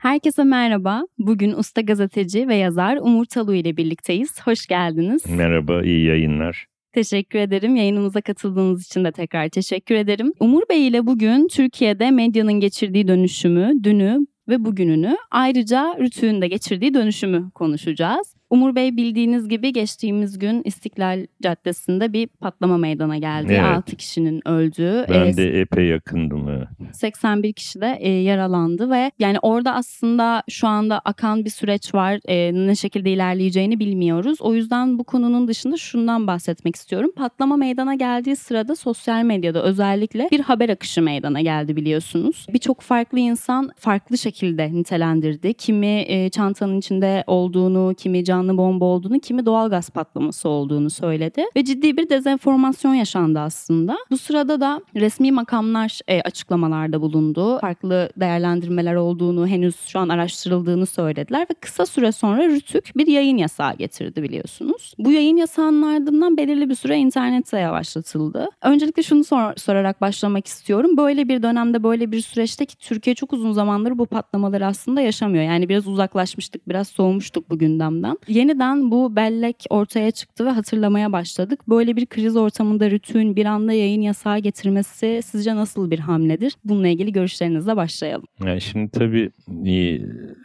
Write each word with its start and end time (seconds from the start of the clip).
Herkese 0.00 0.44
merhaba. 0.44 1.02
Bugün 1.18 1.52
usta 1.52 1.80
gazeteci 1.80 2.48
ve 2.48 2.54
yazar 2.54 2.96
Umur 2.96 3.24
Talu 3.24 3.54
ile 3.54 3.76
birlikteyiz. 3.76 4.40
Hoş 4.44 4.66
geldiniz. 4.66 5.22
Merhaba, 5.30 5.82
iyi 5.82 6.06
yayınlar. 6.06 6.66
Teşekkür 6.92 7.38
ederim. 7.38 7.76
Yayınımıza 7.76 8.20
katıldığınız 8.20 8.86
için 8.86 9.04
de 9.04 9.12
tekrar 9.12 9.48
teşekkür 9.48 9.94
ederim. 9.94 10.32
Umur 10.40 10.62
Bey 10.70 10.88
ile 10.88 11.06
bugün 11.06 11.48
Türkiye'de 11.48 12.10
medyanın 12.10 12.52
geçirdiği 12.52 13.08
dönüşümü, 13.08 13.72
dünü 13.82 14.18
ve 14.48 14.64
bugününü 14.64 15.16
ayrıca 15.30 15.96
Rütü'nün 15.98 16.42
de 16.42 16.48
geçirdiği 16.48 16.94
dönüşümü 16.94 17.50
konuşacağız. 17.54 18.34
Umur 18.50 18.74
Bey 18.74 18.96
bildiğiniz 18.96 19.48
gibi 19.48 19.72
geçtiğimiz 19.72 20.38
gün 20.38 20.62
İstiklal 20.64 21.26
Caddesi'nde 21.42 22.12
bir 22.12 22.26
patlama 22.26 22.78
meydana 22.78 23.18
geldi. 23.18 23.52
Evet. 23.52 23.64
6 23.64 23.96
kişinin 23.96 24.48
öldüğü. 24.48 25.06
Ben 25.08 25.26
e, 25.26 25.36
de 25.36 25.60
epey 25.60 25.86
yakındım. 25.86 26.66
81 26.92 27.52
kişi 27.52 27.80
de 27.80 27.98
e, 28.00 28.10
yaralandı 28.10 28.90
ve 28.90 29.10
yani 29.18 29.38
orada 29.42 29.74
aslında 29.74 30.42
şu 30.48 30.68
anda 30.68 30.98
akan 30.98 31.44
bir 31.44 31.50
süreç 31.50 31.94
var. 31.94 32.20
E, 32.28 32.66
ne 32.66 32.74
şekilde 32.74 33.10
ilerleyeceğini 33.10 33.80
bilmiyoruz. 33.80 34.40
O 34.40 34.54
yüzden 34.54 34.98
bu 34.98 35.04
konunun 35.04 35.48
dışında 35.48 35.76
şundan 35.76 36.26
bahsetmek 36.26 36.76
istiyorum. 36.76 37.10
Patlama 37.16 37.56
meydana 37.56 37.94
geldiği 37.94 38.36
sırada 38.36 38.76
sosyal 38.76 39.22
medyada 39.22 39.62
özellikle 39.62 40.28
bir 40.32 40.40
haber 40.40 40.68
akışı 40.68 41.02
meydana 41.02 41.40
geldi 41.40 41.76
biliyorsunuz. 41.76 42.46
Birçok 42.52 42.80
farklı 42.80 43.18
insan 43.18 43.70
farklı 43.76 44.18
şekilde 44.18 44.72
nitelendirdi. 44.72 45.54
Kimi 45.54 46.04
e, 46.06 46.30
çantanın 46.30 46.78
içinde 46.78 47.24
olduğunu, 47.26 47.94
kimi 47.96 48.24
can 48.24 48.39
canlı 48.40 48.56
bomba 48.56 48.84
olduğunu, 48.84 49.20
kimi 49.20 49.46
doğal 49.46 49.70
gaz 49.70 49.90
patlaması 49.90 50.48
olduğunu 50.48 50.90
söyledi. 50.90 51.44
Ve 51.56 51.64
ciddi 51.64 51.96
bir 51.96 52.08
dezenformasyon 52.08 52.94
yaşandı 52.94 53.40
aslında. 53.40 53.98
Bu 54.10 54.18
sırada 54.18 54.60
da 54.60 54.80
resmi 54.96 55.32
makamlar 55.32 56.00
e, 56.08 56.20
açıklamalarda 56.20 57.00
bulundu. 57.00 57.58
Farklı 57.58 58.10
değerlendirmeler 58.16 58.94
olduğunu, 58.94 59.46
henüz 59.46 59.76
şu 59.86 59.98
an 59.98 60.08
araştırıldığını 60.08 60.86
söylediler 60.86 61.40
ve 61.50 61.54
kısa 61.60 61.86
süre 61.86 62.12
sonra 62.12 62.48
Rütük 62.48 62.92
bir 62.96 63.06
yayın 63.06 63.36
yasağı 63.36 63.76
getirdi 63.76 64.22
biliyorsunuz. 64.22 64.94
Bu 64.98 65.12
yayın 65.12 65.36
yasağının 65.36 65.82
ardından 65.82 66.36
belirli 66.36 66.70
bir 66.70 66.74
süre 66.74 66.98
internette 66.98 67.58
yavaşlatıldı. 67.58 68.48
Öncelikle 68.62 69.02
şunu 69.02 69.24
sor- 69.24 69.56
sorarak 69.56 70.00
başlamak 70.00 70.46
istiyorum. 70.46 70.96
Böyle 70.96 71.28
bir 71.28 71.42
dönemde, 71.42 71.82
böyle 71.82 72.12
bir 72.12 72.20
süreçte 72.20 72.66
ki 72.66 72.76
Türkiye 72.76 73.14
çok 73.14 73.32
uzun 73.32 73.52
zamandır 73.52 73.98
bu 73.98 74.06
patlamaları 74.06 74.66
aslında 74.66 75.00
yaşamıyor. 75.00 75.44
Yani 75.44 75.68
biraz 75.68 75.86
uzaklaşmıştık, 75.86 76.68
biraz 76.68 76.88
soğumuştuk 76.88 77.50
bu 77.50 77.58
gündemden 77.58 78.18
yeniden 78.30 78.90
bu 78.90 79.16
bellek 79.16 79.64
ortaya 79.70 80.10
çıktı 80.10 80.46
ve 80.46 80.50
hatırlamaya 80.50 81.12
başladık. 81.12 81.60
Böyle 81.68 81.96
bir 81.96 82.06
kriz 82.06 82.36
ortamında 82.36 82.90
Rütün 82.90 83.36
bir 83.36 83.46
anda 83.46 83.72
yayın 83.72 84.00
yasağı 84.00 84.38
getirmesi 84.38 85.20
sizce 85.24 85.56
nasıl 85.56 85.90
bir 85.90 85.98
hamledir? 85.98 86.56
Bununla 86.64 86.88
ilgili 86.88 87.12
görüşlerinizle 87.12 87.76
başlayalım. 87.76 88.26
Yani 88.44 88.60
şimdi 88.60 88.90
tabii 88.90 89.30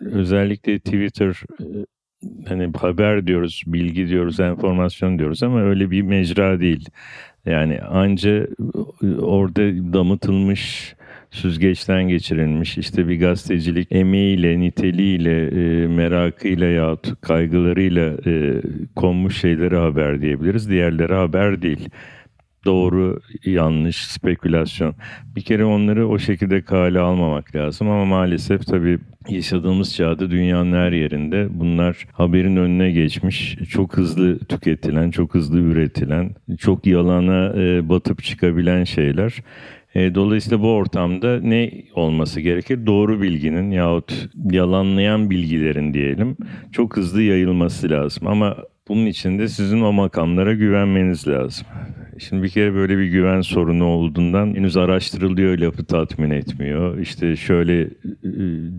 özellikle 0.01 0.79
Twitter 0.79 1.43
e, 1.59 1.65
hani 2.47 2.71
haber 2.77 3.27
diyoruz, 3.27 3.63
bilgi 3.67 4.07
diyoruz, 4.07 4.39
enformasyon 4.39 5.19
diyoruz 5.19 5.43
ama 5.43 5.61
öyle 5.61 5.91
bir 5.91 6.01
mecra 6.01 6.59
değil. 6.59 6.89
Yani 7.45 7.81
anca 7.81 8.47
orada 9.21 9.93
damıtılmış 9.93 10.95
süzgeçten 11.35 12.07
geçirilmiş 12.07 12.77
işte 12.77 13.07
bir 13.07 13.19
gazetecilik 13.19 13.91
emeğiyle, 13.91 14.59
niteliğiyle, 14.59 15.47
e, 15.47 15.87
merakıyla 15.87 16.67
yahut 16.67 17.21
kaygılarıyla 17.21 18.13
e, 18.25 18.61
konmuş 18.95 19.37
şeyleri 19.37 19.75
haber 19.75 20.21
diyebiliriz. 20.21 20.69
Diğerleri 20.69 21.13
haber 21.13 21.61
değil. 21.61 21.89
Doğru, 22.65 23.19
yanlış, 23.45 24.07
spekülasyon. 24.07 24.95
Bir 25.35 25.41
kere 25.41 25.65
onları 25.65 26.07
o 26.07 26.19
şekilde 26.19 26.61
kale 26.61 26.99
almamak 26.99 27.55
lazım 27.55 27.89
ama 27.89 28.05
maalesef 28.05 28.65
tabii 28.65 28.99
yaşadığımız 29.29 29.95
çağda 29.95 30.31
dünyanın 30.31 30.73
her 30.73 30.91
yerinde 30.91 31.47
bunlar 31.49 32.07
haberin 32.11 32.55
önüne 32.55 32.91
geçmiş, 32.91 33.57
çok 33.69 33.97
hızlı 33.97 34.39
tüketilen, 34.39 35.11
çok 35.11 35.35
hızlı 35.35 35.59
üretilen, 35.59 36.35
çok 36.57 36.87
yalana 36.87 37.53
e, 37.61 37.89
batıp 37.89 38.23
çıkabilen 38.23 38.83
şeyler. 38.83 39.33
E, 39.95 40.15
dolayısıyla 40.15 40.61
bu 40.61 40.71
ortamda 40.71 41.39
ne 41.41 41.71
olması 41.95 42.41
gerekir? 42.41 42.85
Doğru 42.85 43.21
bilginin 43.21 43.71
yahut 43.71 44.29
yalanlayan 44.51 45.29
bilgilerin 45.29 45.93
diyelim 45.93 46.37
çok 46.71 46.97
hızlı 46.97 47.21
yayılması 47.21 47.89
lazım. 47.89 48.27
Ama 48.27 48.57
bunun 48.87 49.05
için 49.05 49.39
de 49.39 49.47
sizin 49.47 49.81
o 49.81 49.93
makamlara 49.93 50.53
güvenmeniz 50.53 51.27
lazım. 51.27 51.67
Şimdi 52.19 52.43
bir 52.43 52.49
kere 52.49 52.73
böyle 52.73 52.97
bir 52.97 53.05
güven 53.05 53.41
sorunu 53.41 53.85
olduğundan 53.85 54.55
henüz 54.55 54.77
araştırılıyor 54.77 55.57
lafı 55.57 55.85
tatmin 55.85 56.29
etmiyor. 56.29 56.97
İşte 56.97 57.35
şöyle 57.35 57.81
e, 57.81 57.89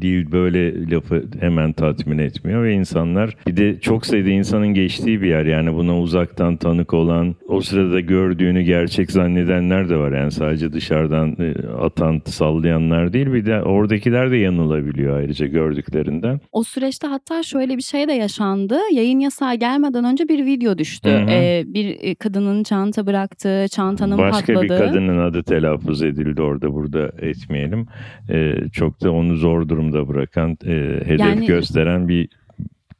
değil 0.02 0.32
böyle 0.32 0.90
lafı 0.90 1.24
hemen 1.40 1.72
tatmin 1.72 2.18
etmiyor 2.18 2.62
ve 2.62 2.74
insanlar 2.74 3.36
bir 3.46 3.56
de 3.56 3.80
çok 3.80 4.06
sayıda 4.06 4.30
insanın 4.30 4.68
geçtiği 4.68 5.22
bir 5.22 5.28
yer 5.28 5.46
yani 5.46 5.74
buna 5.74 6.00
uzaktan 6.00 6.56
tanık 6.56 6.94
olan 6.94 7.34
o 7.48 7.60
sırada 7.60 8.00
gördüğünü 8.00 8.62
gerçek 8.62 9.10
zannedenler 9.10 9.88
de 9.88 9.96
var 9.96 10.12
yani 10.12 10.32
sadece 10.32 10.72
dışarıdan 10.72 11.36
e, 11.38 11.54
atan 11.80 12.22
sallayanlar 12.26 13.12
değil 13.12 13.32
bir 13.32 13.46
de 13.46 13.62
oradakiler 13.62 14.30
de 14.30 14.36
yanılabiliyor 14.36 15.16
ayrıca 15.16 15.46
gördüklerinden. 15.46 16.40
O 16.52 16.62
süreçte 16.62 17.06
hatta 17.06 17.42
şöyle 17.42 17.76
bir 17.76 17.82
şey 17.82 18.08
de 18.08 18.12
yaşandı. 18.12 18.78
Yayın 18.92 19.20
yasağı 19.20 19.54
gelmeden 19.54 19.95
önce 20.04 20.28
bir 20.28 20.46
video 20.46 20.78
düştü. 20.78 21.08
Ee, 21.08 21.64
bir 21.66 21.96
e, 22.00 22.14
kadının 22.14 22.62
çanta 22.62 23.06
bırak 23.06 23.16
bıraktı, 23.16 23.66
çantanın 23.76 24.18
Başka 24.18 24.52
patladı. 24.52 24.68
Başka 24.68 24.84
bir 24.84 24.86
kadının 24.86 25.18
adı 25.18 25.42
telaffuz 25.42 26.02
edildi 26.02 26.42
orada 26.42 26.74
burada 26.74 27.12
etmeyelim. 27.18 27.86
Ee, 28.30 28.54
çok 28.72 29.02
da 29.02 29.12
onu 29.12 29.36
zor 29.36 29.68
durumda 29.68 30.08
bırakan, 30.08 30.58
e, 30.64 31.00
hedef 31.04 31.20
yani, 31.20 31.46
gösteren 31.46 32.08
bir 32.08 32.28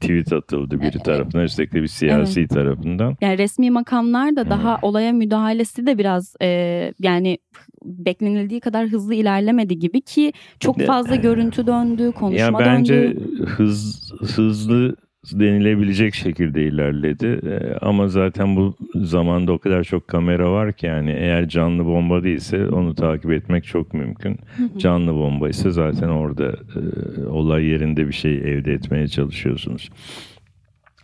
tweet 0.01 0.33
atıldı 0.33 0.81
biri 0.81 0.99
tarafından 0.99 1.45
üstelik 1.45 1.73
de 1.73 1.83
bir 1.83 1.87
siyasi 1.87 2.41
evet. 2.41 2.51
tarafından. 2.51 3.17
Yani 3.21 3.39
resmi 3.39 3.71
makamlar 3.71 4.37
da 4.37 4.51
daha 4.51 4.77
hmm. 4.77 4.89
olaya 4.89 5.13
müdahalesi 5.13 5.87
de 5.87 5.99
biraz 5.99 6.35
e, 6.43 6.93
yani 7.01 7.39
beklenildiği 7.85 8.61
kadar 8.61 8.87
hızlı 8.87 9.15
ilerlemedi 9.15 9.79
gibi 9.79 10.01
ki 10.01 10.33
çok 10.61 10.81
fazla 10.81 11.17
görüntü 11.17 11.67
döndü, 11.67 12.13
konuşma 12.13 12.63
ya 12.63 12.67
bence 12.67 12.95
döndü. 12.95 13.17
Bence 13.19 13.47
hız, 13.47 14.13
hızlı 14.37 14.97
denilebilecek 15.33 16.15
şekilde 16.15 16.65
ilerledi. 16.65 17.41
Ee, 17.47 17.79
ama 17.81 18.09
zaten 18.09 18.57
bu 18.57 18.77
zamanda 18.95 19.53
o 19.53 19.59
kadar 19.59 19.85
çok 19.85 20.09
kamera 20.09 20.53
var 20.53 20.73
ki 20.73 20.87
yani 20.87 21.11
eğer 21.11 21.49
canlı 21.49 21.87
bomba 21.87 22.25
değilse 22.25 22.69
onu 22.69 22.95
takip 22.95 23.31
etmek 23.33 23.65
çok 23.65 23.95
mümkün. 23.95 24.39
Canlı 24.79 25.15
bomba 25.15 25.49
ise 25.49 25.71
zaten 25.71 26.09
orada 26.09 26.49
e, 26.49 27.27
olay 27.27 27.65
yerinde 27.65 28.09
bir 28.09 28.13
şey 28.13 28.35
elde 28.35 28.73
etmeye 28.73 29.09
çalışıyorsunuz. 29.09 29.91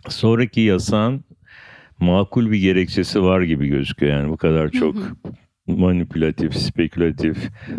Sonraki 0.09 0.61
yasan 0.61 1.23
makul 1.99 2.51
bir 2.51 2.57
gerekçesi 2.57 3.23
var 3.23 3.41
gibi 3.41 3.67
gözüküyor. 3.67 4.13
Yani 4.13 4.29
bu 4.29 4.37
kadar 4.37 4.69
çok 4.69 4.95
manipülatif, 5.67 6.55
spekülatif 6.55 7.37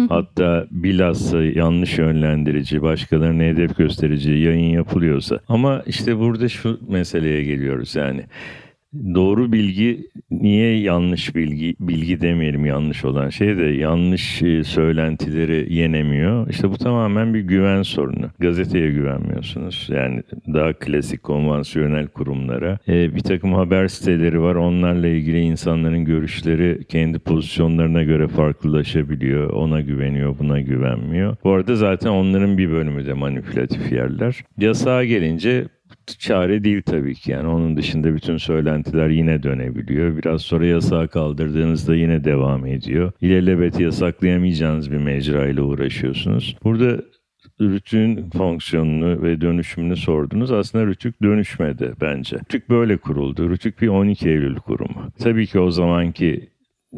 hatta 0.09 0.67
bilhassa 0.71 1.43
yanlış 1.43 1.99
yönlendirici, 1.99 2.83
başkalarına 2.83 3.43
hedef 3.43 3.77
gösterici 3.77 4.31
yayın 4.33 4.71
yapılıyorsa. 4.71 5.41
Ama 5.49 5.83
işte 5.87 6.19
burada 6.19 6.49
şu 6.49 6.81
meseleye 6.89 7.45
geliyoruz 7.45 7.97
yani 7.97 8.25
doğru 9.15 9.53
bilgi 9.53 10.09
niye 10.31 10.81
yanlış 10.81 11.35
bilgi 11.37 11.77
bilgi 11.81 12.21
demeyelim 12.21 12.67
yanlış 12.67 13.05
olan 13.05 13.29
şey 13.29 13.57
de 13.57 13.65
yanlış 13.65 14.43
e, 14.43 14.65
söylentileri 14.65 15.75
yenemiyor. 15.75 16.51
İşte 16.51 16.71
bu 16.71 16.77
tamamen 16.77 17.35
bir 17.35 17.41
güven 17.41 17.83
sorunu. 17.83 18.31
Gazeteye 18.39 18.91
güvenmiyorsunuz. 18.91 19.89
Yani 19.93 20.23
daha 20.55 20.73
klasik 20.73 21.23
konvansiyonel 21.23 22.07
kurumlara. 22.07 22.79
Ee, 22.89 23.15
bir 23.15 23.21
takım 23.21 23.53
haber 23.53 23.89
siteleri 23.89 24.43
var. 24.43 24.55
Onlarla 24.55 25.09
ilgili 25.09 25.41
insanların 25.41 26.05
görüşleri 26.05 26.85
kendi 26.89 27.19
pozisyonlarına 27.19 28.03
göre 28.03 28.29
farklılaşabiliyor. 28.29 29.51
Ona 29.51 29.81
güveniyor, 29.81 30.39
buna 30.39 30.61
güvenmiyor. 30.61 31.37
Bu 31.45 31.53
arada 31.53 31.77
zaten 31.77 32.11
onların 32.11 32.59
bir 32.59 32.71
bölümü 32.71 33.07
de 33.07 33.13
manipülatif 33.13 33.93
yerler. 33.93 34.37
Yasağa 34.59 35.05
gelince 35.05 35.65
çare 36.07 36.65
değil 36.65 36.83
tabii 36.83 37.15
ki. 37.15 37.31
Yani 37.31 37.49
onun 37.49 37.77
dışında 37.77 38.15
bütün 38.15 38.37
söylentiler 38.37 39.09
yine 39.09 39.43
dönebiliyor. 39.43 40.17
Biraz 40.17 40.43
sonra 40.43 40.67
yasağı 40.67 41.09
kaldırdığınızda 41.09 41.95
yine 41.95 42.25
devam 42.25 42.67
ediyor. 42.67 43.13
İlelebet 43.21 43.81
yasaklayamayacağınız 43.81 44.93
bir 44.93 44.97
mecra 44.97 45.49
ile 45.49 45.61
uğraşıyorsunuz. 45.61 46.57
Burada 46.65 47.03
Rütük'ün 47.61 48.31
fonksiyonunu 48.31 49.23
ve 49.23 49.41
dönüşümünü 49.41 49.97
sordunuz. 49.97 50.53
Aslında 50.53 50.87
Rütük 50.87 51.23
dönüşmedi 51.23 51.93
bence. 52.01 52.37
Rütük 52.37 52.71
böyle 52.71 52.97
kuruldu. 52.97 53.51
Rütük 53.51 53.83
bir 53.83 53.89
12 53.89 54.29
Eylül 54.29 54.57
kurumu. 54.57 55.13
Tabii 55.19 55.47
ki 55.47 55.61
o 55.61 55.71
zamanki 55.71 56.49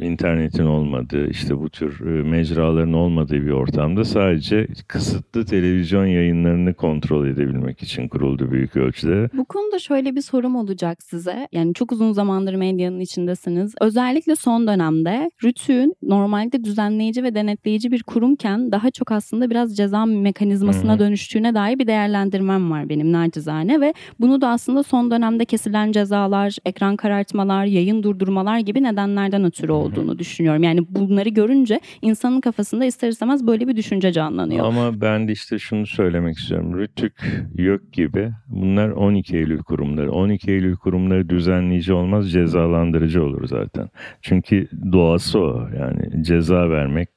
internetin 0.01 0.67
olmadığı, 0.67 1.31
işte 1.31 1.59
bu 1.59 1.71
tür 1.71 2.01
e, 2.01 2.23
mecraların 2.23 2.93
olmadığı 2.93 3.47
bir 3.47 3.51
ortamda 3.51 4.05
sadece 4.05 4.67
kısıtlı 4.89 5.45
televizyon 5.45 6.07
yayınlarını 6.07 6.75
kontrol 6.75 7.27
edebilmek 7.27 7.83
için 7.83 8.09
kuruldu 8.09 8.51
büyük 8.51 8.77
ölçüde. 8.77 9.29
Bu 9.35 9.45
konuda 9.45 9.79
şöyle 9.79 10.17
bir 10.17 10.21
sorum 10.21 10.57
olacak 10.57 11.03
size. 11.03 11.49
Yani 11.53 11.75
çok 11.75 11.93
uzun 11.93 12.13
zamandır 12.13 12.55
medyanın 12.55 13.01
içindesiniz. 13.01 13.75
Özellikle 13.81 14.37
son 14.37 14.67
dönemde 14.67 15.31
Rütük'ün 15.45 15.95
normalde 16.03 16.65
düzenleyici 16.65 17.23
ve 17.23 17.35
denetleyici 17.35 17.91
bir 17.93 18.03
kurumken 18.03 18.73
daha 18.73 18.91
çok 18.91 19.13
aslında 19.13 19.51
biraz 19.51 19.77
ceza 19.77 20.07
mekanizmasına 20.07 20.93
Hı 20.93 20.95
hı. 20.95 20.99
dönüştüğüne 20.99 21.55
dair 21.55 21.79
bir 21.79 21.87
değerlendirmem 21.87 22.71
var 22.71 22.89
benim 22.89 23.13
nacizane 23.13 23.81
ve 23.81 23.95
bunu 24.21 24.41
da 24.41 24.49
aslında 24.49 24.83
son 24.83 25.11
dönemde 25.11 25.45
kesilen 25.45 25.93
cezalar, 25.93 26.57
ekran 26.65 26.97
karartmalar, 26.97 27.65
yayın 27.65 28.03
durdurmalar 28.03 28.59
gibi 28.59 28.83
nedenlerden 28.83 29.45
ötürü 29.45 29.73
olduğunu 29.87 30.19
düşünüyorum. 30.19 30.63
Yani 30.63 30.81
bunları 30.89 31.29
görünce 31.29 31.81
insanın 32.03 32.41
kafasında 32.41 32.85
ister 32.85 33.09
istemez 33.09 33.47
böyle 33.47 33.69
bir 33.69 33.77
düşünce 33.77 34.13
canlanıyor. 34.13 34.67
Ama 34.67 35.01
ben 35.01 35.29
de 35.29 35.33
işte 35.33 35.59
şunu 35.59 35.87
söylemek 35.87 36.39
istiyorum. 36.39 36.79
Rütük, 36.79 37.13
YÖK 37.55 37.93
gibi 37.93 38.33
bunlar 38.49 38.89
12 38.89 39.37
Eylül 39.37 39.59
kurumları. 39.59 40.13
12 40.13 40.51
Eylül 40.51 40.77
kurumları 40.77 41.29
düzenleyici 41.29 41.93
olmaz, 41.93 42.33
cezalandırıcı 42.33 43.25
olur 43.25 43.47
zaten. 43.47 43.89
Çünkü 44.23 44.69
doğası 44.93 45.39
o. 45.39 45.69
Yani 45.79 46.25
ceza 46.25 46.71
vermek, 46.71 47.09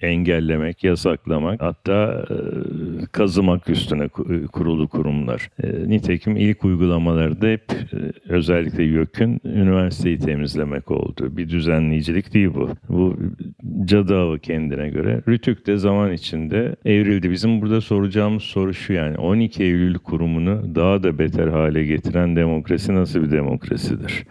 engellemek, 0.00 0.84
yasaklamak 0.84 1.62
hatta 1.62 2.24
e, 2.30 2.36
kazımak 3.12 3.70
üstüne 3.70 4.04
ku- 4.04 4.46
kurulu 4.46 4.88
kurumlar. 4.88 5.50
E, 5.62 5.88
Nitekim 5.88 6.36
ilk 6.36 6.64
uygulamaları 6.64 7.40
da 7.42 7.46
hep 7.46 7.64
e, 7.72 7.96
özellikle 8.28 8.82
YÖK'ün 8.82 9.40
üniversiteyi 9.44 10.18
temizlemek 10.18 10.90
oldu. 10.90 11.36
Bir 11.36 11.48
düzenleyicilik 11.48 12.34
değil 12.34 12.50
bu. 12.54 12.70
Bu 12.88 13.16
cadı 13.84 14.16
avı 14.18 14.38
kendine 14.38 14.88
göre. 14.88 15.20
Rütük 15.28 15.66
de 15.66 15.76
zaman 15.76 16.12
içinde 16.12 16.76
evrildi. 16.84 17.30
Bizim 17.30 17.60
burada 17.62 17.80
soracağımız 17.80 18.42
soru 18.42 18.74
şu 18.74 18.92
yani 18.92 19.16
12 19.18 19.64
Eylül 19.64 19.94
kurumunu 19.98 20.74
daha 20.74 21.02
da 21.02 21.18
beter 21.18 21.48
hale 21.48 21.84
getiren 21.84 22.36
demokrasi 22.36 22.94
nasıl 22.94 23.22
bir 23.22 23.30
demokrasidir? 23.30 24.24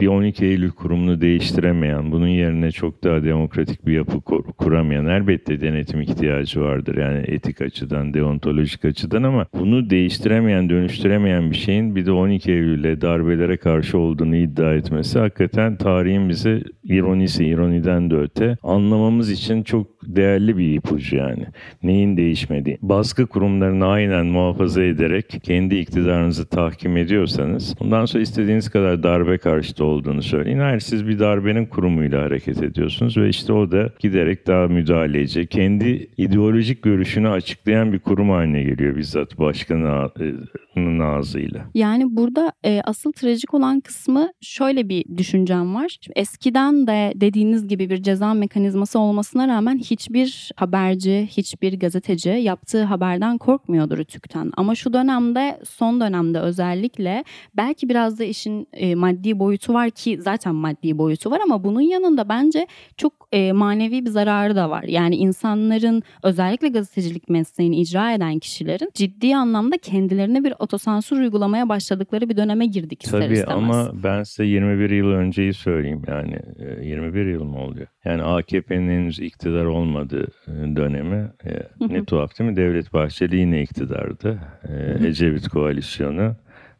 Bir 0.00 0.06
12 0.06 0.44
Eylül 0.46 0.70
kurumunu 0.70 1.20
değiştiremeyen, 1.20 2.12
bunun 2.12 2.28
yerine 2.28 2.70
çok 2.70 3.04
daha 3.04 3.24
demokratik 3.24 3.86
bir 3.86 3.92
yapı 3.92 4.20
kur- 4.20 4.52
kuramayan 4.52 5.06
elbette 5.06 5.60
denetim 5.60 6.00
ihtiyacı 6.00 6.60
vardır. 6.60 6.96
Yani 6.96 7.24
etik 7.26 7.60
açıdan, 7.60 8.14
deontolojik 8.14 8.84
açıdan 8.84 9.22
ama 9.22 9.46
bunu 9.58 9.90
değiştiremeyen, 9.90 10.68
dönüştüremeyen 10.68 11.50
bir 11.50 11.56
şeyin 11.56 11.96
bir 11.96 12.06
de 12.06 12.12
12 12.12 12.52
Eylül'le 12.52 13.00
darbelere 13.00 13.56
karşı 13.56 13.98
olduğunu 13.98 14.36
iddia 14.36 14.74
etmesi 14.74 15.18
hakikaten 15.18 15.76
tarihin 15.76 16.28
bize 16.28 16.62
ironisi, 16.84 17.44
ironiden 17.44 18.10
de 18.10 18.16
öte 18.16 18.56
anlamamız 18.62 19.30
için 19.30 19.62
çok 19.62 19.86
değerli 20.02 20.58
bir 20.58 20.74
ipucu 20.74 21.16
yani. 21.16 21.46
Neyin 21.82 22.16
değişmediği. 22.16 22.78
Baskı 22.82 23.26
kurumlarını 23.26 23.86
aynen 23.86 24.26
muhafaza 24.26 24.82
ederek 24.82 25.40
kendi 25.42 25.76
iktidarınızı 25.76 26.48
tahkim 26.48 26.96
ediyorsanız 26.96 27.74
ondan 27.80 28.04
sonra 28.04 28.22
istediğiniz 28.22 28.70
kadar 28.70 29.02
darbe 29.02 29.38
karşıtı 29.38 29.84
olduğunu 29.86 30.22
söyleyin. 30.22 30.58
Hayır 30.58 30.80
siz 30.80 31.08
bir 31.08 31.18
darbenin 31.18 31.66
kurumuyla 31.66 32.22
hareket 32.22 32.62
ediyorsunuz 32.62 33.16
ve 33.16 33.28
işte 33.28 33.52
o 33.52 33.70
da 33.70 33.90
giderek 34.00 34.46
daha 34.46 34.66
müdahaleci, 34.66 35.46
kendi 35.46 36.08
ideolojik 36.16 36.82
görüşünü 36.82 37.28
açıklayan 37.28 37.92
bir 37.92 37.98
kurum 37.98 38.30
haline 38.30 38.62
geliyor 38.62 38.96
bizzat 38.96 39.38
başkanın 39.38 41.00
ağzıyla. 41.00 41.66
Yani 41.74 42.16
burada 42.16 42.52
e, 42.64 42.80
asıl 42.84 43.12
trajik 43.12 43.54
olan 43.54 43.80
kısmı 43.80 44.28
şöyle 44.40 44.88
bir 44.88 45.04
düşüncem 45.16 45.74
var. 45.74 45.98
Şimdi 46.00 46.18
eskiden 46.18 46.86
de 46.86 47.12
dediğiniz 47.14 47.68
gibi 47.68 47.90
bir 47.90 48.02
ceza 48.02 48.34
mekanizması 48.34 48.98
olmasına 48.98 49.48
rağmen 49.48 49.78
hiçbir 49.78 50.52
haberci, 50.56 51.28
hiçbir 51.30 51.80
gazeteci 51.80 52.28
yaptığı 52.28 52.84
haberden 52.84 53.38
korkmuyordu 53.38 53.96
Rütük'ten. 53.96 54.52
Ama 54.56 54.74
şu 54.74 54.92
dönemde, 54.92 55.60
son 55.64 56.00
dönemde 56.00 56.40
özellikle 56.40 57.24
belki 57.56 57.88
biraz 57.88 58.18
da 58.18 58.24
işin 58.24 58.68
e, 58.72 58.94
maddi 58.94 59.38
boyutu 59.38 59.74
var 59.76 59.90
ki 59.90 60.18
zaten 60.20 60.54
maddi 60.54 60.98
boyutu 60.98 61.30
var 61.30 61.40
ama 61.44 61.64
bunun 61.64 61.80
yanında 61.80 62.28
bence 62.28 62.66
çok 62.96 63.12
e, 63.32 63.52
manevi 63.52 64.04
bir 64.04 64.10
zararı 64.10 64.56
da 64.56 64.70
var. 64.70 64.82
Yani 64.82 65.16
insanların 65.16 66.02
özellikle 66.22 66.68
gazetecilik 66.68 67.28
mesleğini 67.28 67.80
icra 67.80 68.12
eden 68.12 68.38
kişilerin 68.38 68.90
ciddi 68.94 69.36
anlamda 69.36 69.78
kendilerine 69.78 70.44
bir 70.44 70.54
otosansür 70.58 71.18
uygulamaya 71.18 71.68
başladıkları 71.68 72.28
bir 72.28 72.36
döneme 72.36 72.66
girdik 72.66 73.04
ister 73.04 73.20
Tabii 73.20 73.34
istemez. 73.34 73.56
ama 73.56 73.90
ben 74.02 74.22
size 74.22 74.44
21 74.44 74.90
yıl 74.90 75.08
önceyi 75.10 75.52
söyleyeyim 75.52 76.02
yani 76.08 76.38
e, 76.80 76.86
21 76.86 77.26
yıl 77.26 77.44
mı 77.44 77.58
oluyor? 77.58 77.86
Yani 78.04 78.22
AKP'nin 78.22 78.90
henüz 78.90 79.20
iktidar 79.20 79.64
olmadığı 79.64 80.26
e, 80.48 80.76
dönemi 80.76 81.30
e, 81.44 81.50
ne 81.80 82.04
tuhaf 82.04 82.38
değil 82.38 82.50
mi? 82.50 82.56
Devlet 82.56 82.92
Bahçeli 82.92 83.36
yine 83.36 83.62
iktidardı. 83.62 84.38
E, 84.68 85.06
Ecevit 85.08 85.48
koalisyonu 85.48 86.36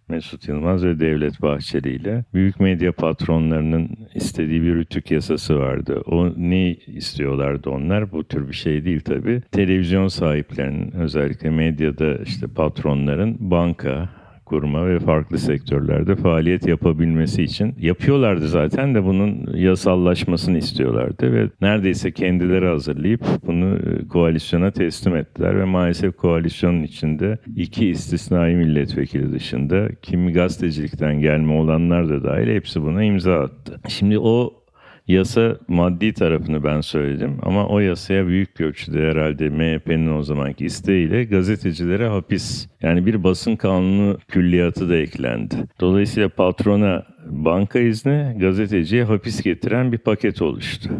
Mesut 0.09 0.49
Yılmaz 0.49 0.85
ve 0.85 1.01
Devlet 1.01 1.43
Bahçeli 1.43 1.91
ile 1.91 2.25
büyük 2.35 2.61
medya 2.61 2.93
patronlarının 2.93 3.91
istediği 4.15 4.63
bir 4.63 4.75
rütük 4.75 5.11
yasası 5.11 5.59
vardı. 5.59 6.03
O 6.07 6.33
ne 6.37 6.71
istiyorlardı 6.75 7.71
onlar? 7.71 8.13
Bu 8.13 8.25
tür 8.25 8.49
bir 8.49 8.55
şey 8.55 8.85
değil 8.85 9.01
tabii. 9.01 9.43
Televizyon 9.53 10.09
sahiplerinin 10.09 10.93
özellikle 10.93 11.51
medyada 11.51 12.17
işte 12.17 12.47
patronların 12.47 13.37
banka, 13.41 14.09
kurma 14.47 14.89
ve 14.89 14.99
farklı 14.99 15.39
sektörlerde 15.39 16.17
faaliyet 16.17 16.67
yapabilmesi 16.67 17.43
için 17.43 17.75
yapıyorlardı 17.81 18.49
zaten 18.49 18.95
de 18.95 19.05
bunun 19.05 19.57
yasallaşmasını 19.57 20.59
istiyorlardı 20.59 21.33
ve 21.33 21.49
neredeyse 21.61 22.13
kendileri 22.13 22.67
hazırlayıp 22.67 23.21
bunu 23.47 23.77
e, 23.77 24.09
koalisyona 24.09 24.71
teslim 24.71 25.17
ettiler 25.17 25.59
ve 25.59 25.65
maalesef 25.65 26.17
koalisyonun 26.17 26.83
içinde 26.83 27.39
iki 27.57 27.89
istisnai 27.89 28.55
milletvekili 28.55 29.33
dışında 29.33 29.89
kimi 30.03 30.33
gazetecilikten 30.33 31.21
gelme 31.21 31.53
olanlar 31.53 32.09
da 32.09 32.25
dahil 32.25 32.49
hepsi 32.49 32.83
buna 32.83 33.05
imza 33.05 33.35
attı. 33.35 33.81
Şimdi 33.89 34.19
o 34.19 34.66
Yasa 35.09 35.59
maddi 35.69 36.13
tarafını 36.13 36.65
ben 36.65 36.81
söyledim 36.81 37.39
ama 37.43 37.69
o 37.69 37.79
yasaya 37.79 38.27
büyük 38.27 38.61
ölçüde 38.61 39.11
herhalde 39.11 39.49
MHP'nin 39.49 40.17
o 40.17 40.23
zamanki 40.23 40.65
isteğiyle 40.65 41.25
gazetecilere 41.25 42.09
hapis 42.09 42.69
yani 42.83 43.07
bir 43.07 43.25
basın 43.25 43.57
kanunu 43.57 44.19
külliyatı 44.29 44.89
da 44.89 44.97
eklendi. 44.97 45.55
Dolayısıyla 45.81 46.29
patrona 46.29 47.07
banka 47.27 47.79
izni 47.79 48.37
gazeteciye 48.39 49.05
hapis 49.05 49.43
getiren 49.43 49.93
bir 49.93 49.99
paket 49.99 50.43
oluştu. 50.43 50.91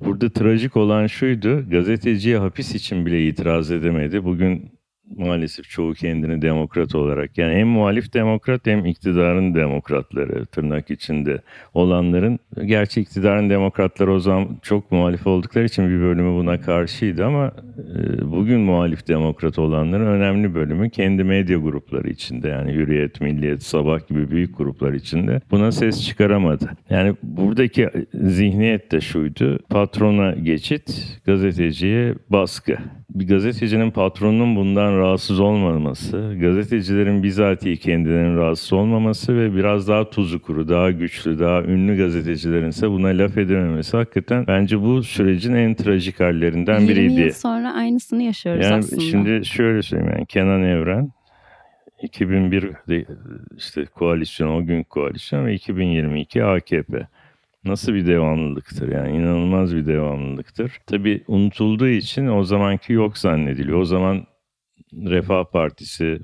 Burada 0.00 0.30
trajik 0.30 0.76
olan 0.76 1.06
şuydu 1.06 1.70
gazeteciye 1.70 2.38
hapis 2.38 2.74
için 2.74 3.06
bile 3.06 3.26
itiraz 3.26 3.70
edemedi. 3.70 4.24
Bugün 4.24 4.72
maalesef 5.16 5.70
çoğu 5.70 5.94
kendini 5.94 6.42
demokrat 6.42 6.94
olarak 6.94 7.38
yani 7.38 7.54
hem 7.54 7.68
muhalif 7.68 8.14
demokrat 8.14 8.66
hem 8.66 8.86
iktidarın 8.86 9.54
demokratları 9.54 10.46
tırnak 10.46 10.90
içinde 10.90 11.42
olanların 11.74 12.38
gerçi 12.64 13.00
iktidarın 13.00 13.50
demokratları 13.50 14.12
o 14.12 14.18
zaman 14.18 14.48
çok 14.62 14.92
muhalif 14.92 15.26
oldukları 15.26 15.64
için 15.64 15.88
bir 15.88 16.00
bölümü 16.00 16.38
buna 16.38 16.60
karşıydı 16.60 17.24
ama 17.24 17.52
e, 17.96 18.30
bugün 18.30 18.60
muhalif 18.60 19.08
demokrat 19.08 19.58
olanların 19.58 20.06
önemli 20.06 20.54
bölümü 20.54 20.90
kendi 20.90 21.24
medya 21.24 21.58
grupları 21.58 22.10
içinde 22.10 22.48
yani 22.48 22.72
Hürriyet, 22.72 23.20
Milliyet, 23.20 23.62
Sabah 23.62 24.08
gibi 24.08 24.30
büyük 24.30 24.58
gruplar 24.58 24.92
içinde 24.92 25.40
buna 25.50 25.72
ses 25.72 26.06
çıkaramadı. 26.06 26.70
Yani 26.90 27.14
buradaki 27.22 27.88
zihniyet 28.14 28.92
de 28.92 29.00
şuydu 29.00 29.58
patrona 29.68 30.32
geçit 30.32 31.18
gazeteciye 31.26 32.14
baskı 32.30 32.76
bir 33.14 33.28
gazetecinin 33.28 33.90
patronunun 33.90 34.56
bundan 34.56 34.98
rahatsız 35.02 35.40
olmaması, 35.40 36.36
gazetecilerin 36.40 37.22
bizatihi 37.22 37.76
kendilerinin 37.76 38.36
rahatsız 38.36 38.72
olmaması 38.72 39.36
ve 39.36 39.54
biraz 39.54 39.88
daha 39.88 40.10
tuzu 40.10 40.42
kuru, 40.42 40.68
daha 40.68 40.90
güçlü, 40.90 41.38
daha 41.38 41.62
ünlü 41.62 41.96
gazetecilerin 41.96 42.68
ise 42.68 42.90
buna 42.90 43.08
laf 43.08 43.38
edememesi 43.38 43.96
hakikaten 43.96 44.46
bence 44.46 44.82
bu 44.82 45.02
sürecin 45.02 45.54
en 45.54 45.74
trajik 45.74 46.20
hallerinden 46.20 46.80
20 46.80 46.88
biriydi. 46.88 47.20
yıl 47.20 47.30
sonra 47.30 47.74
aynısını 47.74 48.22
yaşıyoruz 48.22 48.64
Yani 48.64 48.74
aslında. 48.74 49.00
şimdi 49.02 49.44
şöyle 49.46 49.82
söyleyeyim 49.82 50.12
yani 50.16 50.26
Kenan 50.26 50.62
Evren 50.62 51.10
2001 52.02 52.62
de 52.88 53.04
işte 53.56 53.84
koalisyon 53.84 54.48
o 54.48 54.64
gün 54.66 54.82
koalisyon 54.82 55.46
ve 55.46 55.54
2022 55.54 56.44
AKP. 56.44 57.06
Nasıl 57.64 57.94
bir 57.94 58.06
devamlılıktır 58.06 58.92
yani 58.92 59.16
inanılmaz 59.16 59.76
bir 59.76 59.86
devamlılıktır. 59.86 60.72
Tabii 60.86 61.22
unutulduğu 61.28 61.88
için 61.88 62.26
o 62.26 62.44
zamanki 62.44 62.92
yok 62.92 63.18
zannediliyor. 63.18 63.78
O 63.78 63.84
zaman 63.84 64.26
Refah 64.92 65.44
Partisi 65.48 66.20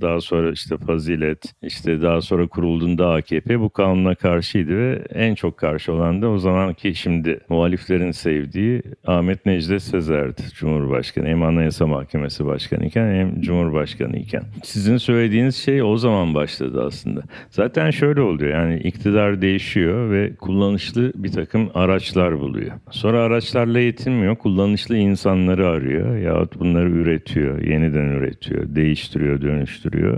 daha 0.00 0.20
sonra 0.20 0.50
işte 0.52 0.76
Fazilet, 0.76 1.54
işte 1.62 2.02
daha 2.02 2.20
sonra 2.20 2.46
kurulduğunda 2.46 3.10
AKP 3.12 3.60
bu 3.60 3.70
kanuna 3.70 4.14
karşıydı 4.14 4.78
ve 4.78 5.02
en 5.14 5.34
çok 5.34 5.56
karşı 5.56 5.92
olan 5.92 6.22
da 6.22 6.28
o 6.30 6.38
zamanki 6.38 6.94
şimdi 6.94 7.40
muhaliflerin 7.48 8.10
sevdiği 8.10 8.82
Ahmet 9.06 9.46
Necdet 9.46 9.82
Sezer'di 9.82 10.42
Cumhurbaşkanı. 10.54 11.26
Hem 11.28 11.42
Anayasa 11.42 11.86
Mahkemesi 11.86 12.46
Başkanı 12.46 12.86
iken 12.86 13.14
hem 13.14 13.40
Cumhurbaşkanı 13.40 14.16
iken. 14.16 14.42
Sizin 14.64 14.96
söylediğiniz 14.96 15.56
şey 15.56 15.82
o 15.82 15.96
zaman 15.96 16.34
başladı 16.34 16.84
aslında. 16.84 17.22
Zaten 17.50 17.90
şöyle 17.90 18.20
oluyor 18.20 18.50
yani 18.50 18.78
iktidar 18.78 19.42
değişiyor 19.42 20.10
ve 20.10 20.36
kullanışlı 20.36 21.12
bir 21.14 21.32
takım 21.32 21.70
araçlar 21.74 22.40
buluyor. 22.40 22.70
Sonra 22.90 23.22
araçlarla 23.22 23.80
yetinmiyor, 23.80 24.36
kullanışlı 24.36 24.96
insanları 24.96 25.68
arıyor 25.68 26.16
yahut 26.16 26.60
bunları 26.60 26.90
üretiyor, 26.90 27.62
yeniden 27.62 28.06
üretiyor, 28.06 28.74
değiştiriyor, 28.74 29.42
dönüştürüyor. 29.42 29.57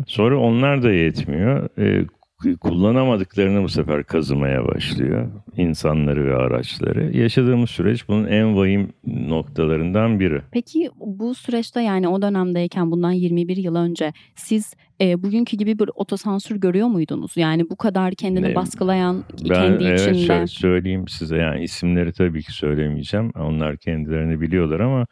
Sonra 0.07 0.39
onlar 0.39 0.83
da 0.83 0.93
yetmiyor. 0.93 1.69
E, 1.79 2.07
kullanamadıklarını 2.61 3.63
bu 3.63 3.69
sefer 3.69 4.05
kazımaya 4.05 4.67
başlıyor. 4.67 5.29
insanları 5.57 6.27
ve 6.27 6.35
araçları. 6.37 7.17
Yaşadığımız 7.19 7.71
süreç 7.71 8.09
bunun 8.09 8.27
en 8.27 8.57
vahim 8.57 8.89
noktalarından 9.07 10.21
biri. 10.21 10.41
Peki 10.53 10.91
bu 11.01 11.35
süreçte 11.35 11.81
yani 11.81 12.09
o 12.09 12.23
dönemdeyken 12.23 12.91
bundan 12.91 13.13
21 13.13 13.57
yıl 13.57 13.75
önce 13.77 14.13
siz 14.35 14.75
e, 15.01 15.23
bugünkü 15.23 15.57
gibi 15.57 15.79
bir 15.79 15.91
otosansür 15.95 16.57
görüyor 16.57 16.87
muydunuz? 16.89 17.37
Yani 17.37 17.71
bu 17.71 17.77
kadar 17.77 18.15
kendini 18.15 18.43
Ne- 18.51 18.55
baskılayan 18.55 19.25
Ben 19.49 19.55
kendi 19.55 19.85
evet 19.85 20.01
içinde. 20.01 20.27
şöyle 20.27 20.47
söyleyeyim 20.47 21.09
size 21.09 21.37
yani 21.37 21.63
isimleri 21.63 22.13
tabii 22.13 22.43
ki 22.43 22.53
söylemeyeceğim. 22.53 23.31
Onlar 23.39 23.77
kendilerini 23.77 24.41
biliyorlar 24.41 24.81
ama 24.81 25.07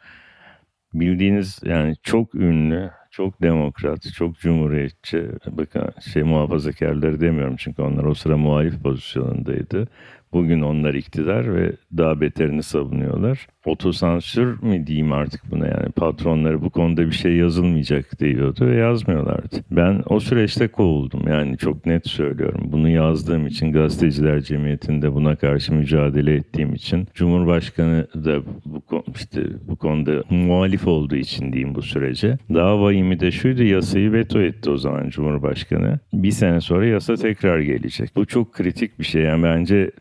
bildiğiniz 0.93 1.59
yani 1.63 1.95
çok 2.03 2.35
ünlü, 2.35 2.91
çok 3.11 3.41
demokrat, 3.41 4.13
çok 4.13 4.39
cumhuriyetçi, 4.39 5.27
bakın 5.51 5.89
şey 6.13 6.23
muhafazakarları 6.23 7.21
demiyorum 7.21 7.55
çünkü 7.57 7.81
onlar 7.81 8.03
o 8.03 8.13
sıra 8.13 8.37
muhalif 8.37 8.83
pozisyonundaydı. 8.83 9.87
Bugün 10.33 10.61
onlar 10.61 10.93
iktidar 10.93 11.55
ve 11.55 11.73
daha 11.97 12.21
beterini 12.21 12.63
savunuyorlar. 12.63 13.47
Otosansür 13.65 14.61
mü 14.63 14.87
diyeyim 14.87 15.11
artık 15.11 15.51
buna 15.51 15.67
yani 15.67 15.91
patronları 15.95 16.61
bu 16.61 16.69
konuda 16.69 17.05
bir 17.05 17.11
şey 17.11 17.35
yazılmayacak 17.35 18.19
diyordu 18.19 18.65
ve 18.67 18.75
yazmıyorlardı. 18.75 19.55
Ben 19.71 20.03
o 20.05 20.19
süreçte 20.19 20.67
kovuldum 20.67 21.21
yani 21.27 21.57
çok 21.57 21.85
net 21.85 22.07
söylüyorum. 22.07 22.61
Bunu 22.71 22.89
yazdığım 22.89 23.47
için 23.47 23.71
gazeteciler 23.71 24.41
cemiyetinde 24.41 25.13
buna 25.13 25.35
karşı 25.35 25.73
mücadele 25.73 26.35
ettiğim 26.35 26.73
için 26.73 27.07
Cumhurbaşkanı 27.13 28.07
da 28.15 28.41
bu 28.65 29.03
işte 29.15 29.43
bu 29.67 29.75
konuda 29.75 30.23
muhalif 30.29 30.87
olduğu 30.87 31.15
için 31.15 31.53
diyeyim 31.53 31.75
bu 31.75 31.81
sürece. 31.81 32.37
Daha 32.53 32.81
vahimi 32.81 33.19
de 33.19 33.31
şuydu 33.31 33.63
yasayı 33.63 34.13
veto 34.13 34.41
etti 34.41 34.69
o 34.69 34.77
zaman 34.77 35.09
Cumhurbaşkanı. 35.09 35.99
Bir 36.13 36.31
sene 36.31 36.61
sonra 36.61 36.85
yasa 36.85 37.15
tekrar 37.15 37.59
gelecek. 37.59 38.15
Bu 38.15 38.25
çok 38.25 38.53
kritik 38.53 38.99
bir 38.99 39.05
şey 39.05 39.21
yani 39.21 39.43
bence 39.43 39.91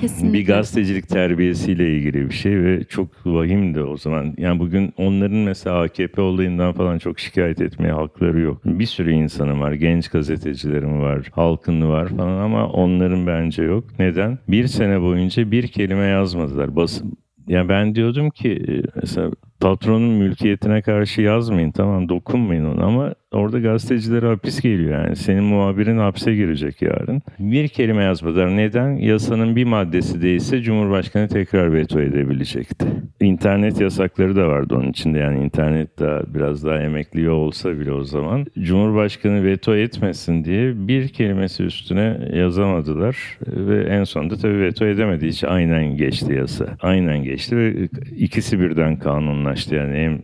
Kesinlikle. 0.00 0.38
bir 0.38 0.46
gazetecilik 0.46 1.08
terbiyesiyle 1.08 1.96
ilgili 1.96 2.28
bir 2.28 2.34
şey 2.34 2.62
ve 2.62 2.79
çok 2.88 3.08
vahimdi 3.26 3.80
o 3.80 3.96
zaman. 3.96 4.34
Yani 4.38 4.58
bugün 4.60 4.92
onların 4.96 5.38
mesela 5.38 5.82
AKP 5.82 6.22
olayından 6.22 6.72
falan 6.72 6.98
çok 6.98 7.20
şikayet 7.20 7.60
etmeye 7.60 7.92
hakları 7.92 8.40
yok. 8.40 8.60
Bir 8.64 8.86
sürü 8.86 9.12
insanım 9.12 9.60
var, 9.60 9.72
genç 9.72 10.08
gazetecilerim 10.08 11.00
var, 11.00 11.30
halkın 11.32 11.88
var 11.88 12.08
falan 12.08 12.38
ama 12.38 12.68
onların 12.68 13.26
bence 13.26 13.62
yok. 13.62 13.84
Neden? 13.98 14.38
Bir 14.48 14.66
sene 14.66 15.00
boyunca 15.00 15.50
bir 15.50 15.68
kelime 15.68 16.04
yazmadılar. 16.04 16.76
Basın 16.76 17.18
ya 17.48 17.68
ben 17.68 17.94
diyordum 17.94 18.30
ki 18.30 18.50
e, 18.68 18.82
mesela 19.02 19.30
patronun 19.60 20.10
mülkiyetine 20.10 20.82
karşı 20.82 21.22
yazmayın 21.22 21.70
tamam 21.70 22.08
dokunmayın 22.08 22.64
ona 22.64 22.84
ama 22.84 23.14
orada 23.32 23.58
gazetecilere 23.58 24.26
hapis 24.26 24.60
geliyor 24.60 25.04
yani. 25.04 25.16
Senin 25.16 25.44
muhabirin 25.44 25.98
hapse 25.98 26.34
girecek 26.34 26.82
yarın. 26.82 27.22
Bir 27.38 27.68
kelime 27.68 28.02
yazmadılar. 28.02 28.56
Neden? 28.56 28.90
Yasanın 28.90 29.56
bir 29.56 29.64
maddesi 29.64 30.22
değilse 30.22 30.62
Cumhurbaşkanı 30.62 31.28
tekrar 31.28 31.72
veto 31.72 32.00
edebilecekti. 32.00 32.86
İnternet 33.20 33.80
yasakları 33.80 34.36
da 34.36 34.48
vardı 34.48 34.74
onun 34.74 34.90
içinde 34.90 35.18
yani 35.18 35.44
internet 35.44 35.98
daha 35.98 36.34
biraz 36.34 36.64
daha 36.64 36.78
emekliyor 36.78 37.32
olsa 37.32 37.78
bile 37.78 37.92
o 37.92 38.04
zaman. 38.04 38.46
Cumhurbaşkanı 38.58 39.44
veto 39.44 39.76
etmesin 39.76 40.44
diye 40.44 40.88
bir 40.88 41.08
kelimesi 41.08 41.62
üstüne 41.62 42.28
yazamadılar 42.32 43.38
ve 43.46 43.82
en 43.84 44.04
sonunda 44.04 44.36
tabii 44.36 44.60
veto 44.60 44.86
edemedi. 44.86 45.28
Hiç 45.28 45.44
aynen 45.44 45.96
geçti 45.96 46.32
yasa. 46.32 46.66
Aynen 46.80 47.24
geçti 47.24 47.56
ve 47.56 47.88
ikisi 48.16 48.60
birden 48.60 48.98
kanunlaştı 48.98 49.74
yani 49.74 49.96
hem 49.96 50.20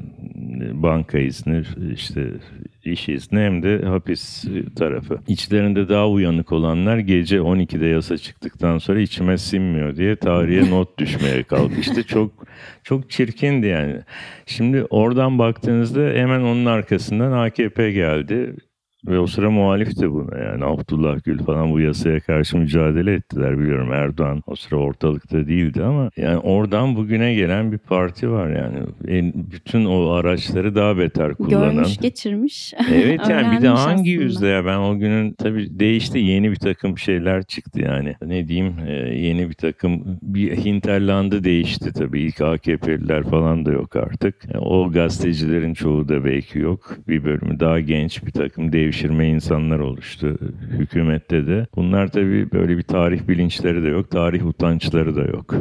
banka 0.82 1.18
izni 1.18 1.62
işte 1.94 2.22
iş 2.86 3.08
izni 3.08 3.40
hem 3.40 3.62
de 3.62 3.82
hapis 3.84 4.44
tarafı. 4.76 5.18
İçlerinde 5.28 5.88
daha 5.88 6.08
uyanık 6.08 6.52
olanlar 6.52 6.98
gece 6.98 7.36
12'de 7.36 7.86
yasa 7.86 8.18
çıktıktan 8.18 8.78
sonra 8.78 9.00
içime 9.00 9.38
sinmiyor 9.38 9.96
diye 9.96 10.16
tarihe 10.16 10.70
not 10.70 10.98
düşmeye 10.98 11.42
kalkıştı. 11.42 12.04
Çok 12.06 12.32
çok 12.84 13.10
çirkindi 13.10 13.66
yani. 13.66 13.96
Şimdi 14.46 14.84
oradan 14.90 15.38
baktığınızda 15.38 16.00
hemen 16.00 16.40
onun 16.40 16.66
arkasından 16.66 17.32
AKP 17.32 17.92
geldi. 17.92 18.54
Ve 19.06 19.18
o 19.18 19.26
sıra 19.26 19.50
muhalifti 19.50 20.12
buna 20.12 20.38
yani. 20.38 20.64
Abdullah 20.64 21.24
Gül 21.24 21.38
falan 21.38 21.72
bu 21.72 21.80
yasaya 21.80 22.20
karşı 22.20 22.58
mücadele 22.58 23.14
ettiler 23.14 23.58
biliyorum. 23.58 23.92
Erdoğan 23.92 24.42
o 24.46 24.56
sıra 24.56 24.76
ortalıkta 24.76 25.46
değildi 25.48 25.84
ama 25.84 26.10
yani 26.16 26.38
oradan 26.38 26.96
bugüne 26.96 27.34
gelen 27.34 27.72
bir 27.72 27.78
parti 27.78 28.30
var 28.30 28.50
yani. 28.50 28.78
En, 29.08 29.32
bütün 29.52 29.84
o 29.84 30.10
araçları 30.10 30.74
daha 30.74 30.98
beter 30.98 31.34
kullanan. 31.34 31.74
Görmüş, 31.74 31.98
geçirmiş. 31.98 32.74
Evet 32.92 33.20
yani 33.30 33.56
bir 33.56 33.62
de 33.62 33.68
hangi 33.68 33.92
aslında. 33.92 34.08
yüzde 34.08 34.46
ya? 34.46 34.66
Ben 34.66 34.78
o 34.78 34.98
günün 34.98 35.32
tabii 35.32 35.78
değişti. 35.80 36.18
Yeni 36.18 36.50
bir 36.50 36.56
takım 36.56 36.98
şeyler 36.98 37.42
çıktı 37.42 37.80
yani. 37.80 38.14
Ne 38.26 38.48
diyeyim? 38.48 38.74
E, 38.88 38.92
yeni 39.14 39.48
bir 39.48 39.54
takım 39.54 40.18
bir 40.22 40.56
hinterlandı 40.56 41.44
değişti 41.44 41.92
tabii. 41.92 42.20
İlk 42.20 42.40
AKP'liler 42.40 43.22
falan 43.22 43.66
da 43.66 43.72
yok 43.72 43.96
artık. 43.96 44.34
E, 44.54 44.58
o 44.58 44.90
gazetecilerin 44.92 45.74
çoğu 45.74 46.08
da 46.08 46.24
belki 46.24 46.58
yok. 46.58 46.96
Bir 47.08 47.24
bölümü 47.24 47.60
daha 47.60 47.80
genç 47.80 48.26
bir 48.26 48.32
takım 48.32 48.72
devşirme 48.72 48.95
insanlar 49.26 49.78
oluştu 49.78 50.38
hükümette 50.70 51.46
de 51.46 51.66
bunlar 51.76 52.08
tabii 52.08 52.52
böyle 52.52 52.78
bir 52.78 52.82
tarih 52.82 53.28
bilinçleri 53.28 53.82
de 53.82 53.88
yok 53.88 54.10
tarih 54.10 54.46
utançları 54.46 55.16
da 55.16 55.22
yok. 55.22 55.54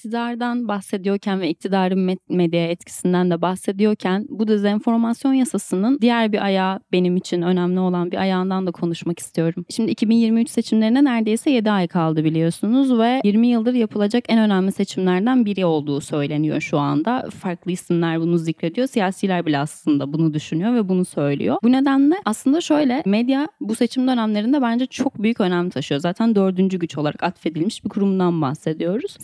İktidardan 0.00 0.68
bahsediyorken 0.68 1.40
ve 1.40 1.48
iktidarın 1.48 2.08
med- 2.08 2.18
medyaya 2.28 2.68
etkisinden 2.70 3.30
de 3.30 3.42
bahsediyorken 3.42 4.26
bu 4.28 4.48
dezenformasyon 4.48 5.32
yasasının 5.32 5.98
diğer 6.00 6.32
bir 6.32 6.44
ayağı 6.44 6.80
benim 6.92 7.16
için 7.16 7.42
önemli 7.42 7.80
olan 7.80 8.10
bir 8.10 8.16
ayağından 8.16 8.66
da 8.66 8.70
konuşmak 8.70 9.18
istiyorum. 9.18 9.64
Şimdi 9.68 9.90
2023 9.90 10.50
seçimlerine 10.50 11.04
neredeyse 11.04 11.50
7 11.50 11.70
ay 11.70 11.88
kaldı 11.88 12.24
biliyorsunuz 12.24 12.98
ve 12.98 13.20
20 13.24 13.46
yıldır 13.46 13.74
yapılacak 13.74 14.24
en 14.28 14.38
önemli 14.38 14.72
seçimlerden 14.72 15.44
biri 15.44 15.64
olduğu 15.64 16.00
söyleniyor 16.00 16.60
şu 16.60 16.78
anda. 16.78 17.28
Farklı 17.40 17.72
isimler 17.72 18.20
bunu 18.20 18.38
zikrediyor. 18.38 18.86
Siyasiler 18.86 19.46
bile 19.46 19.58
aslında 19.58 20.12
bunu 20.12 20.34
düşünüyor 20.34 20.74
ve 20.74 20.88
bunu 20.88 21.04
söylüyor. 21.04 21.56
Bu 21.62 21.72
nedenle 21.72 22.14
aslında 22.24 22.60
şöyle 22.60 23.02
medya 23.06 23.48
bu 23.60 23.74
seçim 23.74 24.08
dönemlerinde 24.08 24.62
bence 24.62 24.86
çok 24.86 25.22
büyük 25.22 25.40
önem 25.40 25.70
taşıyor. 25.70 26.00
Zaten 26.00 26.34
dördüncü 26.34 26.78
güç 26.78 26.98
olarak 26.98 27.22
atfedilmiş 27.22 27.84
bir 27.84 27.88
kurumdan 27.88 28.42
bahsediyoruz. 28.42 29.16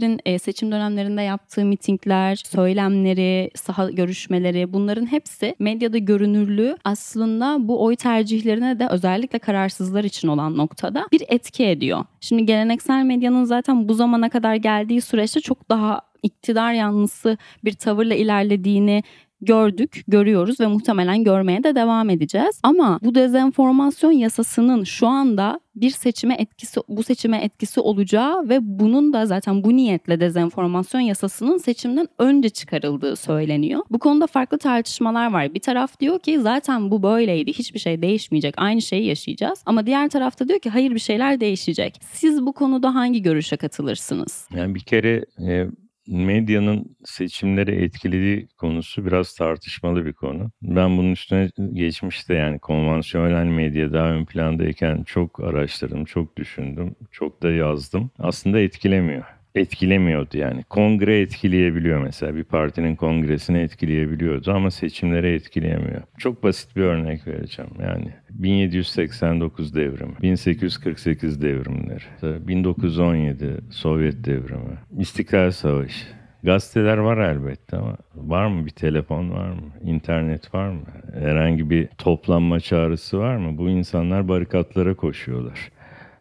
Siyasilerin 0.00 0.20
e, 0.26 0.38
seçim 0.38 0.72
dönemlerinde 0.72 1.22
yaptığı 1.22 1.64
mitingler, 1.64 2.36
söylemleri, 2.36 3.50
saha 3.54 3.90
görüşmeleri 3.90 4.72
bunların 4.72 5.06
hepsi 5.06 5.54
medyada 5.58 5.98
görünürlüğü 5.98 6.76
aslında 6.84 7.56
bu 7.60 7.84
oy 7.84 7.96
tercihlerine 7.96 8.78
de 8.78 8.88
özellikle 8.90 9.38
kararsızlar 9.38 10.04
için 10.04 10.28
olan 10.28 10.56
noktada 10.56 11.06
bir 11.12 11.22
etki 11.28 11.66
ediyor. 11.66 12.04
Şimdi 12.20 12.46
geleneksel 12.46 13.04
medyanın 13.04 13.44
zaten 13.44 13.88
bu 13.88 13.94
zamana 13.94 14.30
kadar 14.30 14.54
geldiği 14.54 15.00
süreçte 15.00 15.40
çok 15.40 15.68
daha 15.68 16.00
iktidar 16.22 16.72
yanlısı 16.72 17.38
bir 17.64 17.72
tavırla 17.72 18.14
ilerlediğini 18.14 19.02
gördük, 19.42 20.04
görüyoruz 20.08 20.60
ve 20.60 20.66
muhtemelen 20.66 21.24
görmeye 21.24 21.64
de 21.64 21.74
devam 21.74 22.10
edeceğiz. 22.10 22.60
Ama 22.62 22.98
bu 23.02 23.14
dezenformasyon 23.14 24.12
yasasının 24.12 24.84
şu 24.84 25.06
anda 25.06 25.60
bir 25.74 25.90
seçime 25.90 26.34
etkisi 26.34 26.80
bu 26.88 27.02
seçime 27.02 27.38
etkisi 27.38 27.80
olacağı 27.80 28.48
ve 28.48 28.58
bunun 28.62 29.12
da 29.12 29.26
zaten 29.26 29.64
bu 29.64 29.76
niyetle 29.76 30.20
dezenformasyon 30.20 31.00
yasasının 31.00 31.58
seçimden 31.58 32.08
önce 32.18 32.48
çıkarıldığı 32.48 33.16
söyleniyor. 33.16 33.82
Bu 33.90 33.98
konuda 33.98 34.26
farklı 34.26 34.58
tartışmalar 34.58 35.32
var. 35.32 35.54
Bir 35.54 35.60
taraf 35.60 36.00
diyor 36.00 36.18
ki 36.18 36.40
zaten 36.40 36.90
bu 36.90 37.02
böyleydi. 37.02 37.52
Hiçbir 37.52 37.78
şey 37.78 38.02
değişmeyecek. 38.02 38.54
Aynı 38.56 38.82
şeyi 38.82 39.06
yaşayacağız. 39.06 39.62
Ama 39.66 39.86
diğer 39.86 40.08
tarafta 40.08 40.48
diyor 40.48 40.58
ki 40.58 40.70
hayır 40.70 40.94
bir 40.94 40.98
şeyler 40.98 41.40
değişecek. 41.40 42.00
Siz 42.12 42.46
bu 42.46 42.52
konuda 42.52 42.94
hangi 42.94 43.22
görüşe 43.22 43.56
katılırsınız? 43.56 44.48
Yani 44.56 44.74
bir 44.74 44.80
kere 44.80 45.24
e, 45.46 45.66
medyanın 46.10 46.96
seçimleri 47.04 47.84
etkilediği 47.84 48.48
konusu 48.48 49.06
biraz 49.06 49.34
tartışmalı 49.34 50.06
bir 50.06 50.12
konu. 50.12 50.50
Ben 50.62 50.98
bunun 50.98 51.12
üstüne 51.12 51.50
geçmişte 51.72 52.34
yani 52.34 52.58
konvansiyonel 52.58 53.44
medya 53.46 53.92
daha 53.92 54.08
ön 54.10 54.24
plandayken 54.24 55.02
çok 55.02 55.40
araştırdım, 55.40 56.04
çok 56.04 56.36
düşündüm, 56.36 56.96
çok 57.10 57.42
da 57.42 57.50
yazdım. 57.50 58.10
Aslında 58.18 58.60
etkilemiyor. 58.60 59.39
Etkilemiyordu 59.54 60.38
yani. 60.38 60.62
Kongre 60.62 61.20
etkileyebiliyor 61.20 62.02
mesela. 62.02 62.36
Bir 62.36 62.44
partinin 62.44 62.96
kongresini 62.96 63.58
etkileyebiliyordu 63.58 64.52
ama 64.52 64.70
seçimleri 64.70 65.34
etkileyemiyor. 65.34 66.02
Çok 66.18 66.42
basit 66.42 66.76
bir 66.76 66.82
örnek 66.82 67.26
vereceğim. 67.26 67.70
Yani 67.82 68.08
1789 68.30 69.74
devrimi, 69.74 70.12
1848 70.22 71.42
devrimleri, 71.42 72.48
1917 72.48 73.56
Sovyet 73.70 74.24
devrimi, 74.24 74.78
İstiklal 74.98 75.50
Savaşı. 75.50 76.06
Gazeteler 76.42 76.98
var 76.98 77.18
elbette 77.18 77.76
ama 77.76 77.96
var 78.14 78.46
mı 78.46 78.66
bir 78.66 78.70
telefon 78.70 79.30
var 79.30 79.48
mı? 79.48 79.62
İnternet 79.84 80.54
var 80.54 80.68
mı? 80.68 80.82
Herhangi 81.14 81.70
bir 81.70 81.88
toplanma 81.98 82.60
çağrısı 82.60 83.18
var 83.18 83.36
mı? 83.36 83.58
Bu 83.58 83.68
insanlar 83.68 84.28
barikatlara 84.28 84.94
koşuyorlar. 84.94 85.70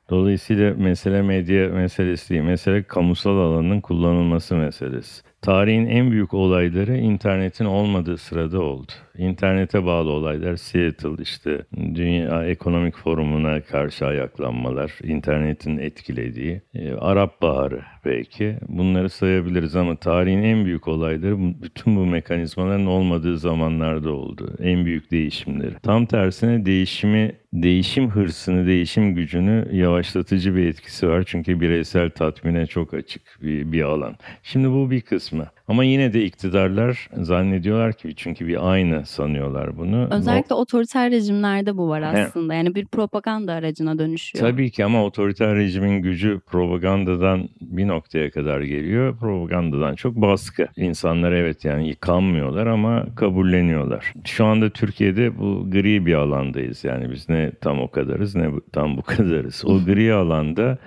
Dolayısıyla 0.09 0.73
mesele 0.77 1.21
medya 1.21 1.69
meselesi 1.69 2.29
değil. 2.29 2.41
Mesele 2.41 2.83
kamusal 2.83 3.37
alanın 3.37 3.81
kullanılması 3.81 4.55
meselesi. 4.55 5.21
Tarihin 5.41 5.85
en 5.85 6.11
büyük 6.11 6.33
olayları 6.33 6.97
internetin 6.97 7.65
olmadığı 7.65 8.17
sırada 8.17 8.61
oldu. 8.61 8.91
İnternete 9.19 9.85
bağlı 9.85 10.09
olaylar 10.09 10.55
Seattle 10.55 11.23
işte 11.23 11.61
Dünya 11.75 12.45
Ekonomik 12.45 12.97
Forumu'na 12.97 13.61
karşı 13.61 14.05
ayaklanmalar, 14.05 14.91
internetin 15.03 15.77
etkilediği, 15.77 16.61
e, 16.73 16.91
Arap 16.93 17.41
Baharı 17.41 17.81
belki 18.05 18.55
bunları 18.67 19.09
sayabiliriz 19.09 19.75
ama 19.75 19.95
tarihin 19.95 20.43
en 20.43 20.65
büyük 20.65 20.87
olayları 20.87 21.37
bütün 21.63 21.95
bu 21.95 22.05
mekanizmaların 22.05 22.85
olmadığı 22.85 23.37
zamanlarda 23.37 24.11
oldu. 24.11 24.55
En 24.59 24.85
büyük 24.85 25.11
değişimleri. 25.11 25.73
Tam 25.83 26.05
tersine 26.05 26.65
değişimi 26.65 27.31
değişim 27.53 28.09
hırsını, 28.09 28.67
değişim 28.67 29.15
gücünü 29.15 29.67
yavaşlatıcı 29.71 30.55
bir 30.55 30.65
etkisi 30.65 31.07
var. 31.07 31.23
Çünkü 31.27 31.59
bireysel 31.59 32.09
tatmine 32.09 32.65
çok 32.65 32.93
açık 32.93 33.21
bir, 33.41 33.71
bir 33.71 33.81
alan. 33.81 34.15
Şimdi 34.43 34.69
bu 34.69 34.91
bir 34.91 35.01
kısmı. 35.01 35.47
Ama 35.69 35.83
yine 35.83 36.13
de 36.13 36.25
iktidarlar 36.25 37.09
zannediyorlar 37.13 37.93
ki 37.93 38.13
çünkü 38.15 38.47
bir 38.47 38.71
aynı 38.71 39.05
sanıyorlar 39.05 39.77
bunu. 39.77 40.07
Özellikle 40.11 40.55
o... 40.55 40.57
otoriter 40.57 41.11
rejimlerde 41.11 41.77
bu 41.77 41.89
var 41.89 42.01
aslında. 42.01 42.53
He. 42.53 42.57
Yani 42.57 42.75
bir 42.75 42.85
propaganda 42.85 43.53
aracına 43.53 43.99
dönüşüyor. 43.99 44.51
Tabii 44.51 44.71
ki 44.71 44.85
ama 44.85 45.05
otoriter 45.05 45.55
rejimin 45.55 46.01
gücü 46.01 46.39
propagandadan 46.39 47.49
bir 47.61 47.87
noktaya 47.87 48.31
kadar 48.31 48.61
geliyor. 48.61 49.17
Propagandadan 49.17 49.95
çok 49.95 50.15
baskı. 50.15 50.67
İnsanlar 50.75 51.31
evet 51.31 51.65
yani 51.65 51.87
yıkanmıyorlar 51.87 52.67
ama 52.67 53.05
kabulleniyorlar. 53.15 54.13
Şu 54.25 54.45
anda 54.45 54.69
Türkiye'de 54.69 55.39
bu 55.39 55.71
gri 55.71 56.05
bir 56.05 56.13
alandayız. 56.13 56.83
Yani 56.83 57.11
biz 57.11 57.29
ne 57.29 57.51
tam 57.61 57.81
o 57.81 57.91
kadarız 57.91 58.35
ne 58.35 58.49
tam 58.71 58.97
bu 58.97 59.01
kadarız. 59.01 59.63
O 59.65 59.85
gri 59.85 60.13
alanda 60.13 60.77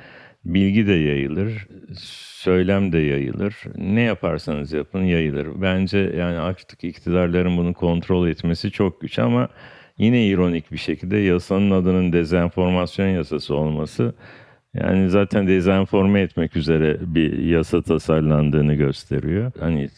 bilgi 0.44 0.86
de 0.86 0.92
yayılır, 0.92 1.66
söylem 1.98 2.92
de 2.92 2.98
yayılır. 2.98 3.56
Ne 3.76 4.00
yaparsanız 4.00 4.72
yapın 4.72 5.02
yayılır. 5.02 5.48
Bence 5.62 5.98
yani 5.98 6.38
artık 6.38 6.84
iktidarların 6.84 7.56
bunu 7.56 7.74
kontrol 7.74 8.28
etmesi 8.28 8.70
çok 8.70 9.00
güç 9.00 9.18
ama 9.18 9.48
yine 9.98 10.26
ironik 10.26 10.72
bir 10.72 10.78
şekilde 10.78 11.16
yasanın 11.16 11.70
adının 11.70 12.12
dezenformasyon 12.12 13.08
yasası 13.08 13.54
olması 13.54 14.14
yani 14.74 15.10
zaten 15.10 15.46
dezenforme 15.46 16.20
etmek 16.20 16.56
üzere 16.56 16.96
bir 17.00 17.38
yasa 17.38 17.82
tasarlandığını 17.82 18.74
gösteriyor. 18.74 19.52
Hani 19.60 19.88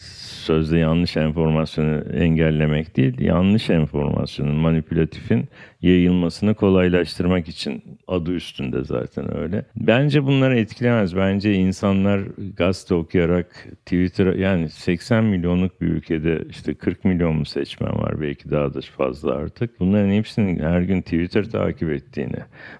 sözde 0.45 0.77
yanlış 0.77 1.17
enformasyonu 1.17 2.03
engellemek 2.13 2.97
değil, 2.97 3.19
yanlış 3.19 3.69
enformasyonun, 3.69 4.55
manipülatifin 4.55 5.49
yayılmasını 5.81 6.53
kolaylaştırmak 6.53 7.47
için 7.47 7.83
adı 8.07 8.31
üstünde 8.31 8.83
zaten 8.83 9.37
öyle. 9.37 9.65
Bence 9.75 10.23
bunları 10.23 10.59
etkilemez. 10.59 11.15
Bence 11.15 11.53
insanlar 11.53 12.21
gazete 12.57 12.95
okuyarak 12.95 13.67
Twitter 13.85 14.33
yani 14.33 14.69
80 14.69 15.23
milyonluk 15.23 15.81
bir 15.81 15.87
ülkede 15.87 16.43
işte 16.49 16.73
40 16.73 17.05
milyon 17.05 17.35
mu 17.35 17.45
seçmen 17.45 17.97
var 17.97 18.21
belki 18.21 18.51
daha 18.51 18.73
da 18.73 18.79
fazla 18.97 19.35
artık. 19.35 19.79
Bunların 19.79 20.11
hepsinin 20.11 20.59
her 20.59 20.81
gün 20.81 21.01
Twitter 21.01 21.43
takip 21.43 21.89
ettiğini, 21.89 22.37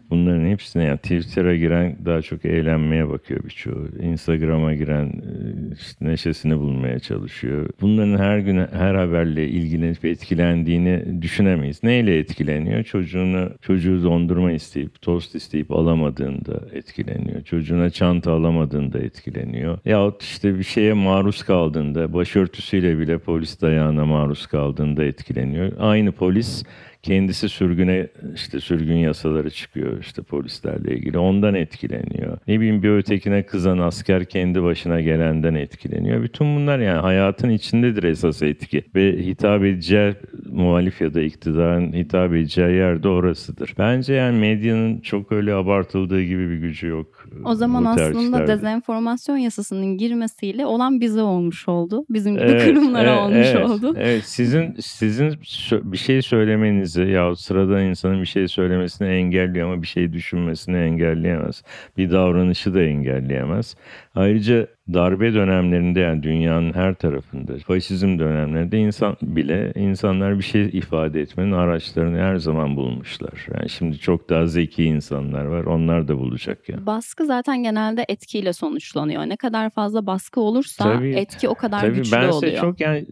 bunların 0.10 0.46
hepsine 0.46 0.84
yani 0.84 0.98
Twitter'a 0.98 1.56
giren 1.56 1.85
daha 2.06 2.22
çok 2.22 2.46
eğlenmeye 2.46 3.10
bakıyor 3.10 3.44
birçoğu. 3.44 3.90
Instagram'a 4.02 4.74
giren 4.74 5.12
işte 5.80 6.06
neşesini 6.06 6.60
bulmaya 6.60 7.00
çalışıyor. 7.00 7.70
Bunların 7.82 8.18
her 8.18 8.40
gün 8.40 8.58
her 8.58 8.96
haberle 8.96 9.48
ilgilenip 9.48 10.06
etkilendiğini 10.06 11.22
düşünemeyiz. 11.22 11.84
Neyle 11.84 12.18
etkileniyor? 12.18 12.84
çocuğuna 12.84 13.50
çocuğu 13.62 14.04
dondurma 14.04 14.52
isteyip 14.52 15.02
tost 15.02 15.36
isteyip 15.36 15.72
alamadığında 15.72 16.62
etkileniyor. 16.74 17.44
Çocuğuna 17.44 17.90
çanta 17.90 18.32
alamadığında 18.32 19.00
etkileniyor. 19.00 19.78
Yahut 19.86 20.24
işte 20.24 20.58
bir 20.60 20.64
şeye 20.64 20.94
maruz 20.94 21.44
kaldığında 21.44 22.14
başörtüsüyle 22.14 23.00
bile 23.00 23.18
polis 23.18 23.62
dayağına 23.62 24.06
maruz 24.06 24.48
kaldığında 24.48 25.04
etkileniyor. 25.04 25.72
Aynı 25.80 26.12
polis 26.12 26.64
kendisi 27.06 27.50
sürgüne 27.50 28.08
işte 28.36 28.60
sürgün 28.60 28.96
yasaları 28.96 29.50
çıkıyor 29.50 30.00
işte 30.02 30.22
polislerle 30.22 30.96
ilgili 30.96 31.18
ondan 31.18 31.56
etkileniyor. 31.56 32.38
Ne 32.48 32.60
bileyim 32.60 32.84
bir 32.84 32.90
ötekine 32.90 33.46
kızan 33.46 33.78
asker 33.78 34.26
kendi 34.26 34.64
başına 34.64 35.02
gelenden 35.02 35.56
etkileniyor. 35.56 36.24
Bütün 36.24 36.56
bunlar 36.56 36.80
yani 36.80 37.00
hayatın 37.00 37.50
içindedir 37.50 38.04
esas 38.04 38.42
etki 38.42 38.84
ve 38.96 39.26
hitap 39.26 39.64
edeceği 39.64 40.14
muhalif 40.52 41.02
ya 41.02 41.14
da 41.14 41.22
iktidarın 41.22 41.94
hitap 41.94 42.34
edeceği 42.34 42.76
yer 42.76 43.04
de 43.04 43.08
orasıdır. 43.08 43.74
Bence 43.78 44.14
yani 44.14 44.40
medyanın 44.40 45.00
çok 45.00 45.32
öyle 45.32 45.54
abartıldığı 45.54 46.22
gibi 46.22 46.50
bir 46.50 46.58
gücü 46.58 46.88
yok. 46.88 47.28
O 47.46 47.56
zaman 47.56 47.86
aslında 47.86 48.48
dezenformasyon 48.48 49.38
yasasının 49.38 49.98
girmesiyle 49.98 50.66
olan 50.66 51.02
bize 51.02 51.22
olmuş 51.22 51.68
oldu. 51.68 52.06
Bizim 52.10 52.34
gibi 52.34 52.46
evet, 52.46 52.66
kurumlara 52.66 53.10
evet, 53.10 53.20
olmuş 53.20 53.48
evet, 53.52 53.70
oldu. 53.70 53.96
Evet 53.98 54.24
sizin 54.24 54.76
sizin 54.80 55.34
bir 55.72 55.98
şey 55.98 56.22
söylemeniz 56.22 56.95
herkesi 56.96 57.12
ya 57.14 57.36
sıradan 57.36 57.84
insanın 57.84 58.22
bir 58.22 58.26
şey 58.26 58.48
söylemesini 58.48 59.08
engelliyor 59.08 59.68
ama 59.72 59.82
bir 59.82 59.88
şey 59.88 60.14
düşünmesini 60.14 60.78
engelleyemez. 60.78 61.64
Bir 61.98 62.12
davranışı 62.12 62.74
da 62.74 62.84
engelleyemez. 62.84 63.76
Ayrıca 64.16 64.68
darbe 64.94 65.34
dönemlerinde 65.34 66.00
yani 66.00 66.24
dünyanın 66.24 66.74
her 66.74 66.94
tarafında, 66.94 67.58
faşizm 67.58 68.20
dönemlerinde 68.20 68.78
insan 68.78 69.18
bile 69.22 69.72
insanlar 69.76 70.38
bir 70.38 70.44
şey 70.44 70.66
ifade 70.66 71.22
etmenin 71.22 71.52
araçlarını 71.52 72.18
her 72.18 72.36
zaman 72.36 72.76
bulmuşlar. 72.76 73.48
Yani 73.54 73.70
şimdi 73.70 73.98
çok 73.98 74.30
daha 74.30 74.48
zeki 74.48 74.84
insanlar 74.84 75.46
var, 75.46 75.64
onlar 75.64 76.08
da 76.08 76.20
bulacak 76.20 76.70
yani. 76.70 76.86
Baskı 76.86 77.26
zaten 77.26 77.64
genelde 77.64 78.06
etkiyle 78.10 78.54
sonuçlanıyor. 78.54 79.26
Ne 79.26 79.38
kadar 79.38 79.70
fazla 79.70 80.06
baskı 80.06 80.42
olursa 80.42 80.84
tabii, 80.84 81.16
etki 81.16 81.50
o 81.50 81.56
kadar 81.56 81.82
tabii 81.82 81.96
güçlü 81.96 82.18
ben 82.18 82.30
oluyor. 82.30 82.62
çok 82.62 82.80
yani 82.80 83.06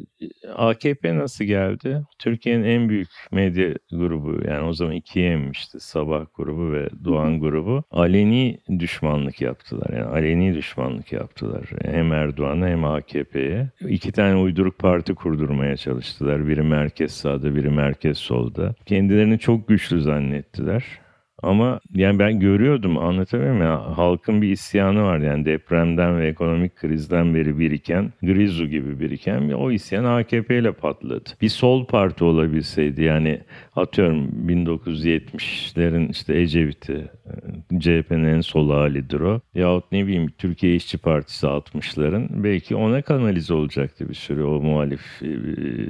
AKP 0.55 1.15
nasıl 1.15 1.45
geldi? 1.45 2.01
Türkiye'nin 2.19 2.63
en 2.63 2.89
büyük 2.89 3.09
medya 3.31 3.73
grubu 3.91 4.47
yani 4.47 4.67
o 4.67 4.73
zaman 4.73 4.93
ikiye 4.93 5.31
emmişti. 5.31 5.79
Sabah 5.79 6.25
grubu 6.35 6.71
ve 6.71 6.89
Doğan 7.03 7.39
grubu. 7.39 7.83
Aleni 7.91 8.57
düşmanlık 8.79 9.41
yaptılar. 9.41 9.89
Yani 9.93 10.05
aleni 10.05 10.55
düşmanlık 10.55 10.92
yaptılar 11.12 11.69
hem 11.86 12.13
Erdoğan'a 12.13 12.67
hem 12.67 12.86
AKP'ye. 12.86 13.69
İki 13.88 14.12
tane 14.12 14.36
uyduruk 14.36 14.79
parti 14.79 15.15
kurdurmaya 15.15 15.77
çalıştılar. 15.77 16.47
Biri 16.47 16.62
merkez 16.62 17.12
sağda, 17.12 17.56
biri 17.56 17.69
merkez 17.69 18.17
solda. 18.17 18.75
Kendilerini 18.86 19.39
çok 19.39 19.67
güçlü 19.67 20.01
zannettiler. 20.01 20.84
Ama 21.43 21.79
yani 21.95 22.19
ben 22.19 22.39
görüyordum 22.39 22.97
anlatamıyorum 22.97 23.62
ya 23.62 23.97
halkın 23.97 24.41
bir 24.41 24.51
isyanı 24.51 25.03
var 25.03 25.19
yani 25.19 25.45
depremden 25.45 26.17
ve 26.17 26.27
ekonomik 26.27 26.75
krizden 26.75 27.36
beri 27.36 27.60
biriken 27.60 28.13
Grizu 28.21 28.67
gibi 28.67 28.99
biriken 28.99 29.49
o 29.49 29.71
isyan 29.71 30.03
AKP 30.03 30.58
ile 30.58 30.71
patladı. 30.71 31.29
Bir 31.41 31.49
sol 31.49 31.86
parti 31.86 32.23
olabilseydi 32.23 33.03
yani 33.03 33.41
atıyorum 33.75 34.29
1970'lerin 34.47 36.12
işte 36.12 36.39
Ecevit'i 36.39 37.12
CHP'nin 37.79 38.23
en 38.23 38.41
sol 38.41 38.69
halidir 38.69 39.19
o. 39.19 39.41
Yahut 39.55 39.91
ne 39.91 40.07
bileyim 40.07 40.31
Türkiye 40.38 40.75
İşçi 40.75 40.97
Partisi 40.97 41.45
60'ların 41.45 42.43
belki 42.43 42.75
ona 42.75 43.01
kanalize 43.01 43.53
olacaktı 43.53 44.09
bir 44.09 44.13
sürü 44.13 44.43
o 44.43 44.62
muhalif 44.62 45.21
e, 45.21 45.27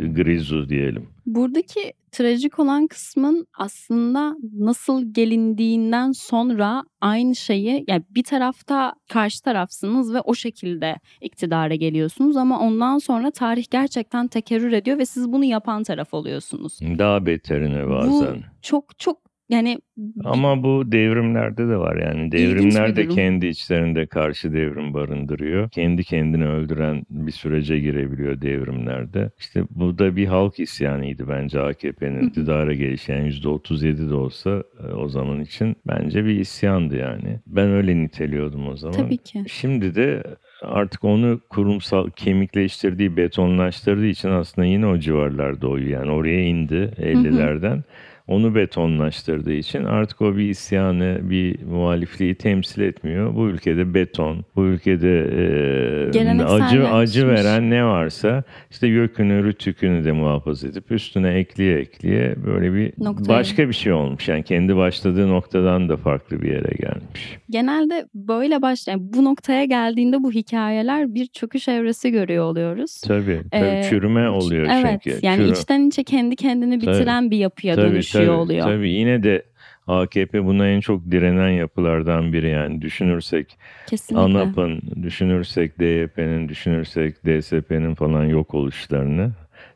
Grizu 0.08 0.69
diyelim. 0.69 1.08
Buradaki 1.26 1.93
trajik 2.12 2.60
olan 2.60 2.88
kısmın 2.88 3.48
aslında 3.58 4.36
nasıl 4.54 5.13
gelindiğinden 5.13 6.12
sonra 6.12 6.84
aynı 7.02 7.36
şeyi 7.36 7.86
yani 7.88 8.04
bir 8.10 8.24
tarafta 8.24 8.93
karşı 9.10 9.43
tarafsınız 9.43 10.13
ve 10.13 10.22
o 10.22 10.36
şekilde 10.36 10.96
iktidara 11.22 11.76
geliyorsunuz 11.76 12.38
ama 12.38 12.60
ondan 12.60 12.98
sonra 12.98 13.32
tarih 13.32 13.65
gerçekten 13.72 14.28
tekerrür 14.28 14.72
ediyor 14.72 14.98
ve 14.98 15.06
siz 15.06 15.32
bunu 15.32 15.46
yapan 15.46 15.84
taraf 15.84 16.13
oluyorsunuz. 16.13 16.80
Daha 16.82 17.26
beterine 17.26 17.89
bazen. 17.89 18.36
Bu 18.38 18.41
çok 18.62 19.00
çok 19.00 19.33
yani 19.50 19.78
Ama 20.24 20.64
bu 20.64 20.92
devrimlerde 20.92 21.68
de 21.68 21.78
var 21.78 21.96
yani. 21.96 22.32
Devrimler 22.32 22.96
de 22.96 23.08
kendi 23.08 23.48
içlerinde 23.48 24.06
karşı 24.06 24.54
devrim 24.54 24.94
barındırıyor. 24.94 25.70
Kendi 25.70 26.04
kendini 26.04 26.48
öldüren 26.48 27.06
bir 27.10 27.32
sürece 27.32 27.80
girebiliyor 27.80 28.42
devrimlerde. 28.42 29.32
İşte 29.40 29.64
bu 29.70 30.00
da 30.00 30.16
bir 30.16 30.26
halk 30.26 30.60
isyanıydı 30.60 31.28
bence 31.28 31.62
AKP'nin 31.62 32.28
iktidara 32.28 32.74
gelişi. 32.74 33.12
Yani 33.12 33.30
%37 33.30 34.10
de 34.10 34.14
olsa 34.14 34.64
e, 34.90 34.94
o 34.94 35.10
zaman 35.10 35.42
için 35.42 35.76
bence 35.88 36.26
bir 36.26 36.40
isyandı 36.40 36.98
yani. 36.98 37.40
Ben 37.48 37.72
öyle 37.72 37.98
niteliyordum 37.98 38.68
o 38.68 38.76
zaman. 38.76 38.98
tabii 38.98 39.18
ki. 39.18 39.44
Şimdi 39.48 39.96
de 39.96 40.24
artık 40.62 41.04
onu 41.04 41.40
kurumsal 41.50 42.10
kemikleştirdiği, 42.10 43.18
betonlaştırdığı 43.18 44.06
için 44.06 44.30
aslında 44.30 44.68
yine 44.68 44.86
o 44.88 44.98
civarlarda 44.98 45.68
oyuyor. 45.68 46.02
Yani 46.02 46.12
oraya 46.12 46.42
indi 46.46 46.92
50'lerden. 46.98 47.84
Onu 48.28 48.56
betonlaştırdığı 48.56 49.54
için 49.54 49.84
artık 49.84 50.22
o 50.22 50.38
bir 50.38 50.50
isyanı, 50.50 51.18
bir 51.24 51.64
muhalifliği 51.64 52.36
temsil 52.36 52.82
etmiyor. 52.82 53.36
Bu 53.36 53.48
ülkede 53.50 53.94
beton, 53.94 54.46
bu 54.56 54.66
ülkede 54.66 55.20
e, 55.20 56.44
acı 56.44 56.88
acı 56.90 57.28
veren 57.28 57.70
ne 57.70 57.86
varsa 57.86 58.44
işte 58.72 58.88
yökünü, 58.88 59.44
rütükünü 59.44 60.06
de 60.06 60.12
muhafaza 60.12 60.68
edip 60.68 60.92
üstüne 60.92 61.30
ekliye 61.34 61.78
ekliye 61.80 62.36
böyle 62.46 62.74
bir 62.74 62.94
Noktaya. 63.00 63.28
başka 63.38 63.68
bir 63.70 63.74
şey 63.74 63.94
olmuş. 63.94 64.28
Yani 64.30 64.44
kendi 64.44 64.76
başladığı 64.76 65.30
noktadan 65.30 65.90
da 65.90 65.98
farklı 65.98 66.42
bir 66.42 66.48
yere 66.48 66.74
gelmiş. 66.80 67.38
Genelde 67.50 68.06
böyle 68.16 68.62
başlayan 68.62 69.14
bu 69.14 69.24
noktaya 69.26 69.66
geldiğinde 69.66 70.24
bu 70.24 70.32
hikayeler 70.32 71.16
bir 71.16 71.26
çöküş 71.26 71.68
evresi 71.68 72.12
görüyor 72.12 72.44
oluyoruz. 72.46 73.02
Tabii, 73.08 73.42
tabii 73.52 73.66
Ee, 73.66 73.84
çürüme 73.90 74.30
oluyor 74.30 74.68
evet, 74.72 75.00
çünkü. 75.04 75.20
yani 75.26 75.38
Çürü- 75.44 75.52
içten 75.52 75.88
içe 75.88 76.04
kendi 76.04 76.36
kendini 76.36 76.80
Tabii. 76.80 76.92
bitiren 76.94 77.32
bir 77.32 77.38
yapıya 77.38 77.76
Tabii, 77.76 77.86
dönüşüyor 77.92 78.12
tabii, 78.13 78.30
oluyor. 78.30 78.65
Tabii 78.67 78.89
yine 78.89 79.23
de 79.23 79.43
AKP 79.88 80.45
buna 80.45 80.67
en 80.67 80.80
çok 80.80 81.12
direnen 81.12 81.49
yapılardan 81.49 82.34
biri 82.34 82.49
yani 82.49 82.82
düşünürsek 82.82 83.58
Kesinlikle. 83.88 84.23
ANAP'ın, 84.23 84.82
düşünürsek 85.04 85.80
DYP'nin, 85.80 86.49
düşünürsek 86.49 87.26
DSP'nin 87.26 87.95
falan 87.95 88.23
yok 88.23 88.54
oluşlarını 88.54 89.32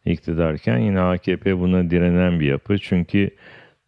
iktidarken 0.06 0.78
yine 0.78 1.00
AKP 1.02 1.60
buna 1.60 1.90
direnen 1.90 2.40
bir 2.40 2.46
yapı. 2.46 2.78
Çünkü 2.80 3.30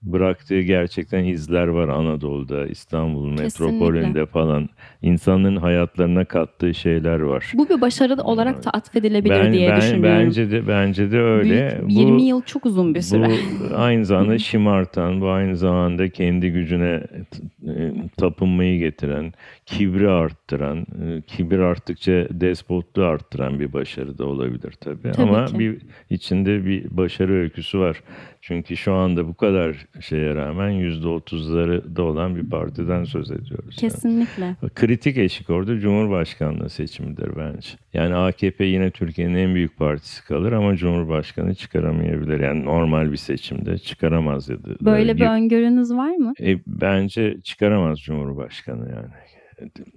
bıraktığı 0.01 0.61
gerçekten 0.61 1.23
izler 1.23 1.67
var 1.67 1.87
Anadolu'da, 1.87 2.67
İstanbul 2.67 3.29
metropolünde 3.29 4.25
falan. 4.25 4.69
İnsanların 5.01 5.55
hayatlarına 5.55 6.25
kattığı 6.25 6.73
şeyler 6.73 7.19
var. 7.19 7.51
Bu 7.55 7.69
bir 7.69 7.81
başarı 7.81 8.15
olarak 8.21 8.65
da 8.65 8.69
atfedilebilir 8.69 9.33
Ben, 9.43 9.53
diye 9.53 9.69
ben- 9.69 9.77
düşünüyorum. 9.81 10.25
bence 10.25 10.51
de 10.51 10.67
bence 10.67 11.11
de 11.11 11.19
öyle. 11.19 11.77
Büyük- 11.87 11.99
20 11.99 12.21
yıl 12.23 12.41
çok 12.41 12.65
uzun 12.65 12.95
bir 12.95 13.01
süre. 13.01 13.27
Bu 13.71 13.75
aynı 13.77 14.05
zamanda 14.05 14.37
şımartan, 14.39 15.21
bu 15.21 15.29
aynı 15.29 15.57
zamanda 15.57 16.09
kendi 16.09 16.51
gücüne 16.51 17.03
e, 17.67 17.93
tapınmayı 18.17 18.79
getiren, 18.79 19.33
kibri 19.65 20.09
arttıran, 20.09 20.77
e, 20.79 21.21
kibir 21.27 21.59
arttıkça 21.59 22.11
despotluğu 22.31 23.03
arttıran 23.05 23.59
bir 23.59 23.73
başarı 23.73 24.17
da 24.17 24.25
olabilir 24.25 24.71
tabii. 24.81 25.11
Tabii 25.11 25.29
Ama 25.29 25.45
ki. 25.45 25.59
bir 25.59 25.77
içinde 26.09 26.65
bir 26.65 26.97
başarı 26.97 27.33
öyküsü 27.33 27.79
var. 27.79 28.03
Çünkü 28.41 28.77
şu 28.77 28.93
anda 28.93 29.27
bu 29.27 29.33
kadar 29.33 29.75
şeye 30.01 30.35
rağmen 30.35 30.71
%30'ları 30.71 31.95
da 31.95 32.03
olan 32.03 32.35
bir 32.35 32.49
partiden 32.49 33.03
söz 33.03 33.31
ediyoruz. 33.31 33.77
Yani. 34.39 34.55
Kritik 34.89 35.17
eşik 35.17 35.49
orada 35.49 35.79
Cumhurbaşkanlığı 35.79 36.69
seçimidir 36.69 37.29
bence. 37.37 37.69
Yani 37.93 38.15
AKP 38.15 38.65
yine 38.65 38.91
Türkiye'nin 38.91 39.35
en 39.35 39.55
büyük 39.55 39.77
partisi 39.77 40.25
kalır 40.25 40.51
ama 40.51 40.75
Cumhurbaşkanı 40.75 41.55
çıkaramayabilir. 41.55 42.39
Yani 42.39 42.65
normal 42.65 43.11
bir 43.11 43.17
seçimde 43.17 43.77
çıkaramaz 43.77 44.49
da. 44.49 44.55
Böyle 44.81 45.17
bir 45.17 45.25
öngörünüz 45.25 45.93
var 45.93 46.15
mı? 46.15 46.33
E, 46.41 46.59
bence 46.67 47.37
çıkaramaz 47.43 47.99
Cumhurbaşkanı 47.99 48.89
yani. 48.89 49.09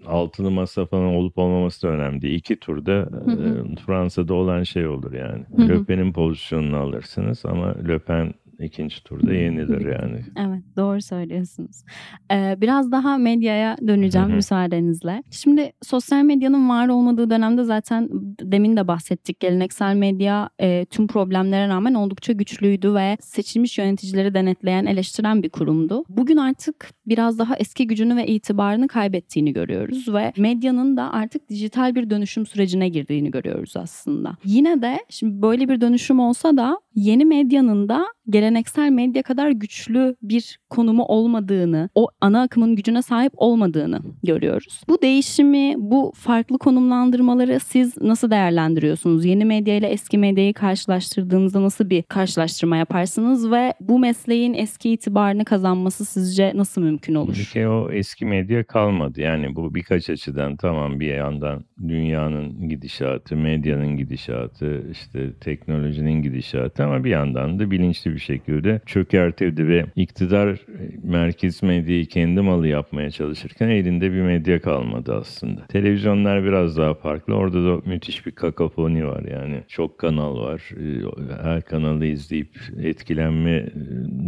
Altılı 0.07 0.51
masa 0.51 0.87
falan 0.87 1.15
olup 1.15 1.39
olmaması 1.39 1.87
da 1.87 1.93
önemli 1.93 2.23
değil. 2.23 2.35
İki 2.35 2.57
turda 2.57 2.93
hı. 2.93 3.67
e, 3.73 3.77
Fransa'da 3.87 4.35
olan 4.35 4.63
şey 4.63 4.87
olur 4.87 5.13
yani. 5.13 5.45
Hı 5.57 5.63
hı. 5.63 5.69
Le 5.69 5.85
Pen'in 5.85 6.13
pozisyonunu 6.13 6.77
alırsınız 6.77 7.47
ama 7.47 7.75
Le 7.89 7.99
Pen 7.99 8.35
ikinci 8.63 9.05
turda 9.05 9.35
yenilir 9.35 9.81
yani. 9.81 10.25
Evet 10.37 10.63
doğru 10.77 11.03
söylüyorsunuz. 11.03 11.85
Ee, 12.33 12.57
biraz 12.61 12.93
daha 12.93 13.19
medyaya 13.19 13.77
döneceğim 13.87 14.29
Hı 14.29 14.33
hı. 14.33 14.37
müsaadenizle. 14.37 15.23
Şimdi 15.31 15.73
sosyal 15.83 16.23
medyanın 16.23 16.69
var 16.69 16.89
olmadığı 16.89 17.31
dönemde 17.31 17.65
zaten 17.65 18.09
demin 18.41 18.77
de 18.77 18.89
bahsettik. 18.89 19.41
Geleneksel 19.41 19.95
medya 19.95 20.51
e, 20.61 20.85
tüm 20.85 21.07
problemlere 21.07 21.69
rağmen 21.69 21.95
oldukça 21.95 22.33
güçlüydü 22.33 22.95
ve 22.95 23.17
seçilmiş 23.21 23.79
yöneticileri 23.79 24.35
denetleyen, 24.35 24.87
eleştiren 24.87 25.43
bir 25.43 25.51
kurumdu. 25.51 26.05
Bugün 26.09 26.37
artık 26.37 26.91
biraz 27.07 27.39
daha 27.39 27.57
eski 27.57 27.87
gücünü 27.87 28.17
ve 28.17 28.27
itibarını 28.27 28.89
kaybettiğini 28.89 29.53
görüyoruz 29.53 30.15
ve 30.15 30.33
medyanın 30.39 30.97
da 30.97 31.13
artık 31.13 31.49
dijital 31.49 31.95
bir 31.95 32.11
dönüşüm 32.11 32.47
sürecine 32.47 32.89
girdiğini 32.89 33.31
görüyoruz 33.31 33.77
aslında. 33.77 34.37
Yine 34.45 34.83
de 34.83 34.99
şimdi 35.09 35.43
böyle 35.43 35.69
bir 35.69 35.81
dönüşüm 35.81 36.21
olsa 36.21 36.57
da 36.57 36.81
yeni 36.95 37.25
medyanın 37.25 37.89
da 37.89 38.07
geleneksel 38.31 38.91
medya 38.91 39.23
kadar 39.23 39.51
güçlü 39.51 40.17
bir 40.23 40.59
konumu 40.71 41.05
olmadığını, 41.05 41.89
o 41.95 42.09
ana 42.21 42.43
akımın 42.43 42.77
gücüne 42.77 43.03
sahip 43.03 43.33
olmadığını 43.37 44.01
görüyoruz. 44.25 44.81
Bu 44.89 45.03
değişimi, 45.03 45.75
bu 45.79 46.13
farklı 46.17 46.59
konumlandırmaları 46.59 47.61
siz 47.61 47.97
nasıl 47.97 48.31
değerlendiriyorsunuz? 48.31 49.25
Yeni 49.25 49.45
medya 49.45 49.77
ile 49.77 49.87
eski 49.87 50.19
medyayı 50.19 50.55
karşılaştırdığınızda 50.55 51.63
nasıl 51.63 51.91
bir 51.91 52.03
karşılaştırma 52.03 52.77
yaparsınız 52.77 53.51
ve 53.51 53.75
bu 53.81 53.99
mesleğin 53.99 54.55
eski 54.55 54.91
itibarını 54.91 55.45
kazanması 55.45 56.05
sizce 56.05 56.53
nasıl 56.55 56.83
mümkün 56.83 57.15
Bir 57.15 57.21
olur? 57.21 57.51
kere 57.53 57.69
o 57.69 57.91
eski 57.93 58.27
medya 58.27 58.65
kalmadı. 58.65 59.21
Yani 59.21 59.57
bu 59.57 59.75
birkaç 59.75 60.11
açıdan 60.11 60.57
tamam 60.57 61.01
bir 61.01 61.15
yandan 61.15 61.65
dünyanın 61.89 62.69
gidişatı, 62.69 63.37
medyanın 63.37 63.97
gidişatı, 63.97 64.91
işte 64.91 65.33
teknolojinin 65.41 66.23
gidişatı 66.23 66.85
ama 66.85 67.05
bir 67.05 67.11
yandan 67.11 67.59
da 67.59 67.71
bilinçli 67.71 68.12
bir 68.13 68.19
şekilde 68.19 68.81
çökertildi 68.87 69.69
ve 69.69 69.85
iktidar 69.97 70.49
e, 70.49 70.57
merkez 71.05 71.63
medyayı 71.63 72.07
kendi 72.07 72.41
malı 72.41 72.69
yapmaya 72.69 73.11
çalışırken 73.11 73.69
elinde 73.69 74.13
bir 74.13 74.23
medya 74.23 74.61
kalmadı 74.61 75.15
aslında. 75.15 75.67
Televizyonlar 75.67 76.45
biraz 76.45 76.77
daha 76.77 76.95
farklı. 76.95 77.35
Orada 77.35 77.65
da 77.65 77.83
müthiş 77.87 78.27
bir 78.27 78.33
kakafoni 78.33 79.07
var 79.07 79.25
yani. 79.25 79.63
Çok 79.69 79.99
kanal 79.99 80.37
var. 80.41 80.63
E, 80.77 81.43
Her 81.43 81.63
kanalı 81.63 82.07
izleyip 82.07 82.59
etkilenme 82.83 83.51
e, 83.51 83.71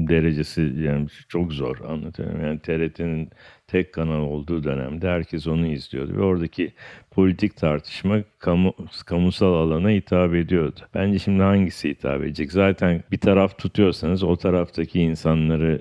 derecesi 0.08 0.72
yani 0.76 1.06
çok 1.28 1.52
zor 1.52 1.78
anlatıyorum. 1.88 2.40
Yani 2.40 2.58
TRT'nin 2.60 3.30
tek 3.66 3.92
kanal 3.92 4.20
olduğu 4.20 4.64
dönemde 4.64 5.08
herkes 5.08 5.46
onu 5.46 5.66
izliyordu 5.66 6.16
ve 6.16 6.22
oradaki 6.22 6.72
politik 7.14 7.56
tartışma 7.56 8.18
kamu, 8.38 8.74
kamusal 9.06 9.54
alana 9.54 9.90
hitap 9.90 10.34
ediyordu. 10.34 10.80
Bence 10.94 11.18
şimdi 11.18 11.42
hangisi 11.42 11.88
hitap 11.88 12.22
edecek? 12.22 12.52
Zaten 12.52 13.02
bir 13.12 13.18
taraf 13.18 13.58
tutuyorsanız 13.58 14.22
o 14.22 14.36
taraftaki 14.36 15.00
insanları 15.00 15.80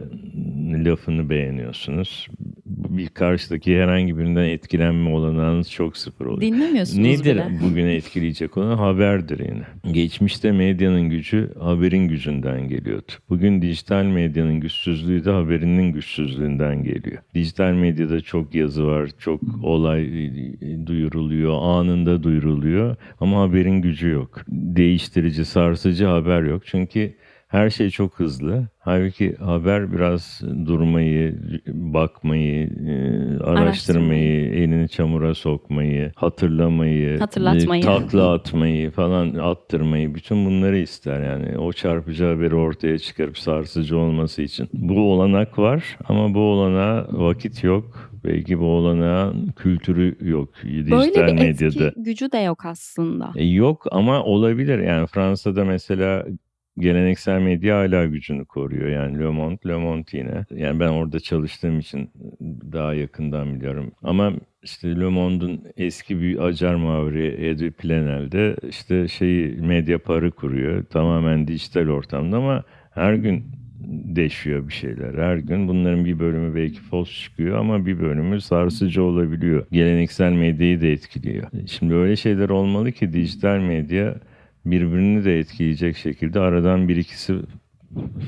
lafını 0.85 1.29
beğeniyorsunuz. 1.29 2.27
Bir 2.65 3.07
karşıdaki 3.07 3.77
herhangi 3.77 4.17
birinden 4.17 4.43
etkilenme 4.45 5.09
olanağınız 5.09 5.71
çok 5.71 5.97
sıfır 5.97 6.25
oluyor. 6.25 6.41
Dinlemiyorsunuz 6.41 6.99
Nedir 7.07 7.35
bile. 7.35 7.47
bugüne 7.63 7.93
etkileyecek 7.95 8.57
olan 8.57 8.77
haberdir 8.77 9.39
yine. 9.39 9.93
Geçmişte 9.93 10.51
medyanın 10.51 11.09
gücü 11.09 11.49
haberin 11.59 12.07
gücünden 12.07 12.67
geliyordu. 12.67 13.11
Bugün 13.29 13.61
dijital 13.61 14.03
medyanın 14.03 14.59
güçsüzlüğü 14.59 15.25
de 15.25 15.31
haberinin 15.31 15.93
güçsüzlüğünden 15.93 16.83
geliyor. 16.83 17.17
Dijital 17.35 17.71
medyada 17.73 18.21
çok 18.21 18.55
yazı 18.55 18.85
var, 18.85 19.09
çok 19.19 19.41
olay 19.63 20.03
e, 20.03 20.87
duyuruluyor, 21.29 21.57
anında 21.61 22.23
duyuruluyor 22.23 22.95
ama 23.19 23.41
haberin 23.41 23.81
gücü 23.81 24.09
yok. 24.09 24.41
Değiştirici, 24.49 25.45
sarsıcı 25.45 26.05
haber 26.05 26.41
yok. 26.41 26.61
Çünkü 26.65 27.13
her 27.47 27.69
şey 27.69 27.89
çok 27.89 28.19
hızlı. 28.19 28.67
Halbuki 28.79 29.35
haber 29.35 29.91
biraz 29.91 30.41
durmayı, 30.65 31.35
bakmayı, 31.67 32.69
e, 32.87 33.43
araştırmayı, 33.43 34.53
elini 34.53 34.89
çamura 34.89 35.35
sokmayı, 35.35 36.11
hatırlamayı, 36.15 37.19
Hatırlatmayı. 37.19 37.81
e, 37.81 37.85
takla 37.85 38.33
atmayı 38.33 38.91
falan 38.91 39.33
attırmayı 39.35 40.15
bütün 40.15 40.45
bunları 40.45 40.77
ister 40.77 41.23
yani. 41.23 41.57
O 41.57 41.73
çarpıcı 41.73 42.25
haberi 42.25 42.55
ortaya 42.55 42.97
çıkarıp 42.97 43.37
sarsıcı 43.37 43.97
olması 43.97 44.41
için. 44.41 44.69
Bu 44.73 45.11
olanak 45.13 45.59
var 45.59 45.83
ama 46.05 46.33
bu 46.33 46.39
olana 46.39 47.07
vakit 47.11 47.63
yok. 47.63 48.12
Belki 48.23 48.59
bu 48.59 48.65
olana 48.65 49.33
kültürü 49.55 50.17
yok 50.21 50.49
dijital 50.63 50.91
Böyle 50.91 51.13
bir 51.13 51.21
etki 51.21 51.65
medyada. 51.65 51.93
gücü 51.97 52.31
de 52.31 52.37
yok 52.37 52.65
aslında. 52.65 53.31
E, 53.35 53.45
Yok 53.45 53.85
ama 53.91 54.23
olabilir. 54.23 54.79
Yani 54.79 55.07
Fransa'da 55.07 55.65
mesela 55.65 56.25
geleneksel 56.77 57.41
medya 57.41 57.77
hala 57.77 58.05
gücünü 58.05 58.45
koruyor. 58.45 58.89
Yani 58.89 59.19
Le 59.19 59.29
Monde, 59.29 59.57
Le 59.67 59.75
Monde 59.75 60.17
yine. 60.17 60.45
Yani 60.55 60.79
ben 60.79 60.89
orada 60.89 61.19
çalıştığım 61.19 61.79
için 61.79 62.09
daha 62.71 62.93
yakından 62.93 63.55
biliyorum. 63.55 63.91
Ama 64.03 64.33
işte 64.63 64.99
Le 64.99 65.05
Monde'un 65.07 65.63
eski 65.77 66.21
bir 66.21 66.39
acar 66.39 66.75
muhabiri 66.75 67.47
Edwy 67.47 67.67
Plenel 67.69 68.31
de 68.31 68.55
işte 68.69 69.07
şeyi 69.07 69.55
medya 69.61 69.97
parı 69.99 70.31
kuruyor. 70.31 70.83
Tamamen 70.85 71.47
dijital 71.47 71.87
ortamda 71.87 72.37
ama 72.37 72.63
her 72.91 73.13
gün 73.13 73.43
deşiyor 73.87 74.67
bir 74.67 74.73
şeyler. 74.73 75.13
Her 75.13 75.37
gün 75.37 75.67
bunların 75.67 76.05
bir 76.05 76.19
bölümü 76.19 76.55
belki 76.55 76.79
fos 76.79 77.21
çıkıyor 77.21 77.57
ama 77.57 77.85
bir 77.85 77.99
bölümü 77.99 78.41
sarsıcı 78.41 79.03
olabiliyor. 79.03 79.65
Geleneksel 79.71 80.31
medyayı 80.31 80.81
da 80.81 80.87
etkiliyor. 80.87 81.47
Şimdi 81.67 81.93
öyle 81.93 82.15
şeyler 82.15 82.49
olmalı 82.49 82.91
ki 82.91 83.13
dijital 83.13 83.57
medya 83.57 84.15
birbirini 84.65 85.25
de 85.25 85.39
etkileyecek 85.39 85.97
şekilde 85.97 86.39
aradan 86.39 86.87
bir 86.87 86.95
ikisi 86.95 87.35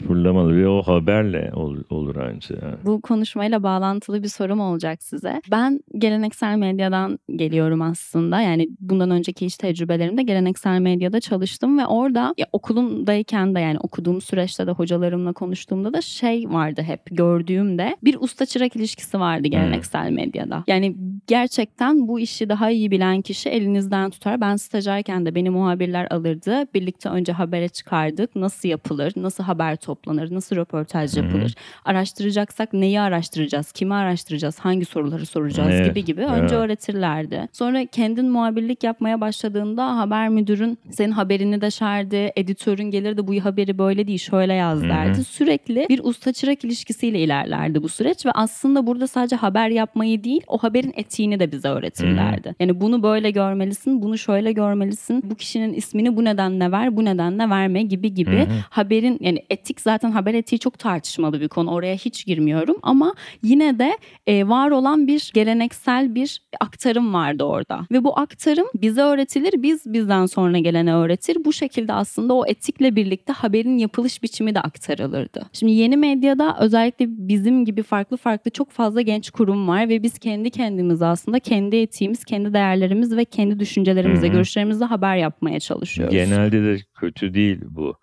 fırlamalı 0.08 0.58
ve 0.58 0.68
o 0.68 0.82
haberle 0.82 1.52
ol, 1.56 1.78
olur 1.90 2.16
anca. 2.16 2.56
Bu 2.86 3.02
konuşmayla 3.02 3.64
bağlantılı 3.64 4.24
bir 4.24 4.28
sorum 4.28 4.60
olacak 4.60 5.04
size. 5.04 5.42
Ben 5.52 5.80
geleneksel 5.98 6.58
medyadan 6.58 7.20
geliyorum 7.36 7.82
aslında. 7.82 8.42
Yani 8.42 8.70
bundan 8.80 9.12
önceki 9.12 9.46
iş 9.46 9.58
tecrübelerimde 9.58 10.24
geleneksel 10.24 10.80
medyada 10.80 11.20
çalıştım 11.20 11.78
ve 11.78 11.86
orada 11.86 12.34
ya 12.38 12.46
okulumdayken 12.52 13.56
de 13.56 13.60
yani 13.60 13.78
okuduğum 13.80 14.22
süreçte 14.22 14.68
de 14.68 14.72
hocalarımla 14.72 15.34
konuştuğumda 15.34 15.94
da 15.94 16.02
şey 16.02 16.46
vardı 16.50 16.82
hep 16.82 17.02
gördüğümde 17.12 17.98
bir 18.04 18.18
usta 18.20 18.46
çırak 18.46 18.76
ilişkisi 18.76 19.20
vardı 19.20 19.48
geleneksel 19.48 20.08
hmm. 20.08 20.16
medyada. 20.16 20.64
Yani 20.68 20.96
gerçekten 21.28 22.08
bu 22.08 22.20
işi 22.20 22.50
daha 22.50 22.70
iyi 22.70 22.92
bilen 22.92 23.22
kişi 23.22 23.50
elinizden 23.50 24.10
tutar. 24.10 24.42
Ben 24.42 24.56
stajyerken 24.56 25.26
de 25.26 25.36
beni 25.36 25.50
muhabirler 25.50 26.08
alırdı. 26.12 26.68
Birlikte 26.74 27.10
önce 27.10 27.32
habere 27.32 27.68
çıkardık. 27.68 28.36
Nasıl 28.36 28.70
yapılır? 28.70 29.14
Nasıl 29.16 29.44
haber 29.44 29.55
haber 29.56 29.76
toplanır, 29.76 30.34
nasıl 30.34 30.56
röportaj 30.56 31.18
yapılır, 31.18 31.42
Hı-hı. 31.42 31.82
araştıracaksak 31.86 32.74
neyi 32.74 33.00
araştıracağız, 33.00 33.72
kimi 33.72 33.94
araştıracağız, 33.94 34.60
hangi 34.60 34.86
soruları 34.86 35.26
soracağız 35.26 35.70
evet. 35.72 35.90
gibi 35.90 36.06
gibi 36.06 36.22
önce 36.22 36.56
evet. 36.56 36.66
öğretirlerdi. 36.66 37.48
Sonra 37.54 37.86
kendin 37.86 38.30
muhabirlik 38.30 38.84
yapmaya 38.84 39.22
başladığında 39.22 39.98
haber 39.98 40.30
müdürün 40.30 40.78
senin 40.90 41.12
haberini 41.12 41.62
de 41.62 41.72
şerdi, 41.72 42.32
editörün 42.36 42.92
gelir 42.92 43.18
de 43.18 43.28
bu 43.28 43.36
haberi 43.36 43.78
böyle 43.78 44.08
değil 44.08 44.20
şöyle 44.20 44.54
yaz 44.54 44.84
derdi. 44.84 45.16
Hı-hı. 45.16 45.24
Sürekli 45.24 45.86
bir 45.90 46.00
usta 46.04 46.34
çırak 46.34 46.66
ilişkisiyle 46.66 47.20
ilerlerdi 47.20 47.84
bu 47.84 47.90
süreç 47.90 48.26
ve 48.26 48.32
aslında 48.32 48.88
burada 48.88 49.08
sadece 49.08 49.36
haber 49.36 49.70
yapmayı 49.70 50.24
değil 50.24 50.42
o 50.48 50.58
haberin 50.58 50.94
etiğini 50.96 51.40
de 51.40 51.52
bize 51.52 51.68
öğretirlerdi. 51.68 52.48
Hı-hı. 52.48 52.56
Yani 52.60 52.82
bunu 52.82 53.04
böyle 53.04 53.32
görmelisin, 53.32 54.02
bunu 54.02 54.18
şöyle 54.18 54.52
görmelisin, 54.52 55.24
bu 55.30 55.36
kişinin 55.36 55.74
ismini 55.74 56.18
bu 56.18 56.26
nedenle 56.26 56.72
ver, 56.72 56.98
bu 56.98 57.06
nedenle 57.06 57.50
verme 57.50 57.84
gibi 57.84 58.14
gibi 58.14 58.38
Hı-hı. 58.38 58.64
haberin 58.70 59.18
yani 59.22 59.45
etik 59.50 59.82
zaten 59.82 60.12
haber 60.12 60.34
etiği 60.34 60.60
çok 60.60 60.80
tartışmalı 60.80 61.42
bir 61.42 61.48
konu. 61.48 61.72
Oraya 61.72 61.96
hiç 61.96 62.26
girmiyorum 62.26 62.78
ama 62.82 63.14
yine 63.44 63.80
de 63.80 63.98
e, 64.28 64.48
var 64.48 64.72
olan 64.72 65.08
bir 65.08 65.32
geleneksel 65.34 66.16
bir 66.16 66.42
aktarım 66.60 67.14
vardı 67.14 67.44
orada. 67.44 67.88
Ve 67.92 68.04
bu 68.04 68.20
aktarım 68.20 68.68
bize 68.76 69.02
öğretilir, 69.02 69.64
biz 69.64 69.94
bizden 69.94 70.26
sonra 70.26 70.58
gelene 70.58 70.96
öğretir. 70.96 71.38
Bu 71.46 71.54
şekilde 71.54 71.94
aslında 71.94 72.34
o 72.34 72.46
etikle 72.48 72.96
birlikte 72.96 73.34
haberin 73.34 73.78
yapılış 73.78 74.24
biçimi 74.24 74.56
de 74.56 74.62
aktarılırdı. 74.62 75.46
Şimdi 75.54 75.72
yeni 75.72 75.98
medyada 75.98 76.58
özellikle 76.60 77.06
bizim 77.10 77.66
gibi 77.66 77.84
farklı 77.84 78.18
farklı 78.18 78.52
çok 78.52 78.72
fazla 78.72 79.02
genç 79.02 79.30
kurum 79.30 79.68
var 79.68 79.90
ve 79.90 80.04
biz 80.04 80.20
kendi 80.20 80.50
kendimize 80.50 81.06
aslında 81.06 81.40
kendi 81.40 81.76
etiğimiz, 81.76 82.26
kendi 82.26 82.54
değerlerimiz 82.54 83.18
ve 83.18 83.26
kendi 83.26 83.60
düşüncelerimize, 83.60 84.28
görüşlerimizle 84.28 84.86
haber 84.86 85.16
yapmaya 85.16 85.60
çalışıyoruz. 85.60 86.14
Genelde 86.14 86.64
de 86.64 86.78
kötü 87.00 87.34
değil 87.34 87.62
bu. 87.70 87.96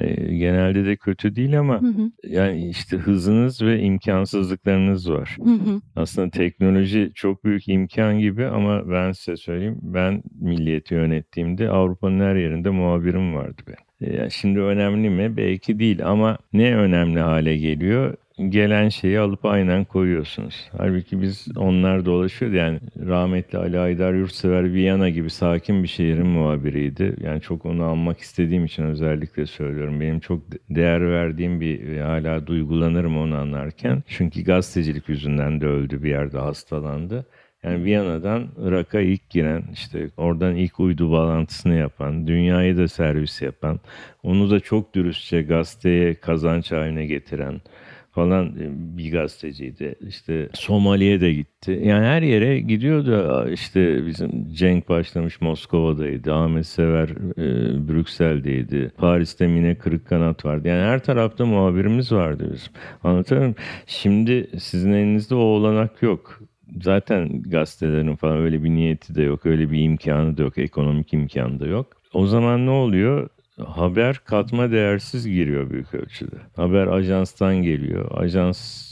E, 0.00 0.36
genelde 0.36 0.84
de 0.84 0.96
kötü 0.96 1.36
değil 1.36 1.58
ama 1.58 1.82
hı 1.82 1.86
hı. 1.86 2.10
yani 2.24 2.68
işte 2.68 2.96
hızınız 2.96 3.62
ve 3.62 3.80
imkansızlıklarınız 3.80 5.10
var. 5.10 5.36
Hı 5.44 5.50
hı. 5.50 5.80
Aslında 5.96 6.30
teknoloji 6.30 7.10
çok 7.14 7.44
büyük 7.44 7.68
imkan 7.68 8.18
gibi 8.18 8.46
ama 8.46 8.90
ben 8.90 9.12
size 9.12 9.36
söyleyeyim 9.36 9.78
ben 9.82 10.22
milliyeti 10.40 10.94
yönettiğimde 10.94 11.70
Avrupa'nın 11.70 12.20
her 12.20 12.36
yerinde 12.36 12.70
muhabirim 12.70 13.34
vardı 13.34 13.62
ben. 13.68 13.88
Yani 14.14 14.30
şimdi 14.30 14.60
önemli 14.60 15.10
mi? 15.10 15.36
Belki 15.36 15.78
değil 15.78 16.06
ama 16.06 16.38
ne 16.52 16.76
önemli 16.76 17.20
hale 17.20 17.56
geliyor? 17.56 18.16
Gelen 18.48 18.88
şeyi 18.88 19.18
alıp 19.18 19.44
aynen 19.44 19.84
koyuyorsunuz. 19.84 20.70
Halbuki 20.78 21.22
biz 21.22 21.48
onlar 21.56 22.04
dolaşıyor 22.04 22.52
yani 22.52 22.80
rahmetli 23.06 23.58
Ali 23.58 23.78
Aydar 23.78 24.14
Yurtsever 24.14 24.72
Viyana 24.72 25.08
gibi 25.08 25.30
sakin 25.30 25.82
bir 25.82 25.88
şehrin 25.88 26.26
muhabiriydi. 26.26 27.16
Yani 27.20 27.40
çok 27.40 27.66
onu 27.66 27.84
almak 27.84 28.18
istediğim 28.18 28.64
için 28.64 28.82
özellikle 28.82 29.46
söylüyorum. 29.46 30.00
Benim 30.00 30.20
çok 30.20 30.40
değer 30.70 31.10
verdiğim 31.10 31.60
bir 31.60 31.98
hala 31.98 32.46
duygulanırım 32.46 33.18
onu 33.18 33.36
anlarken. 33.36 34.02
Çünkü 34.06 34.44
gazetecilik 34.44 35.08
yüzünden 35.08 35.60
de 35.60 35.66
öldü 35.66 36.02
bir 36.02 36.10
yerde 36.10 36.38
hastalandı. 36.38 37.26
Yani 37.62 37.84
Viyana'dan 37.84 38.48
Irak'a 38.58 39.00
ilk 39.00 39.30
giren, 39.30 39.62
işte 39.72 40.10
oradan 40.16 40.56
ilk 40.56 40.80
uydu 40.80 41.12
bağlantısını 41.12 41.74
yapan, 41.74 42.26
dünyayı 42.26 42.76
da 42.76 42.88
servis 42.88 43.42
yapan, 43.42 43.80
onu 44.22 44.50
da 44.50 44.60
çok 44.60 44.94
dürüstçe 44.94 45.42
gazeteye 45.42 46.14
kazanç 46.14 46.72
haline 46.72 47.06
getiren, 47.06 47.60
falan 48.18 48.46
e, 48.46 48.96
bir 48.98 49.12
gazeteciydi. 49.12 49.94
İşte 50.08 50.48
Somali'ye 50.54 51.20
de 51.20 51.32
gitti. 51.32 51.80
Yani 51.84 52.06
her 52.06 52.22
yere 52.22 52.60
gidiyordu. 52.60 53.48
İşte 53.52 54.06
bizim 54.06 54.52
Cenk 54.52 54.88
başlamış 54.88 55.40
Moskova'daydı. 55.40 56.34
Ahmet 56.34 56.66
Sever 56.66 57.08
e, 57.08 57.88
Brüksel'deydi. 57.88 58.92
Paris'te 58.96 59.46
Mine 59.46 59.74
Kırıkkanat 59.74 60.44
vardı. 60.44 60.68
Yani 60.68 60.82
her 60.82 60.98
tarafta 61.04 61.46
muhabirimiz 61.46 62.12
vardı 62.12 62.50
bizim. 62.52 62.72
Anlatıyorum. 63.04 63.54
Şimdi 63.86 64.50
sizin 64.58 64.92
elinizde 64.92 65.34
o 65.34 65.38
olanak 65.38 66.02
yok. 66.02 66.40
Zaten 66.82 67.42
gazetelerin 67.42 68.16
falan 68.16 68.36
öyle 68.38 68.64
bir 68.64 68.70
niyeti 68.70 69.14
de 69.14 69.22
yok. 69.22 69.46
Öyle 69.46 69.70
bir 69.70 69.82
imkanı 69.82 70.36
da 70.36 70.42
yok. 70.42 70.58
Ekonomik 70.58 71.12
imkanı 71.14 71.60
da 71.60 71.66
yok. 71.66 71.86
O 72.12 72.26
zaman 72.26 72.66
ne 72.66 72.70
oluyor? 72.70 73.28
Haber 73.66 74.20
katma 74.24 74.70
değersiz 74.70 75.28
giriyor 75.28 75.70
büyük 75.70 75.94
ölçüde. 75.94 76.36
Haber 76.56 76.86
ajanstan 76.86 77.56
geliyor. 77.56 78.10
Ajans 78.22 78.88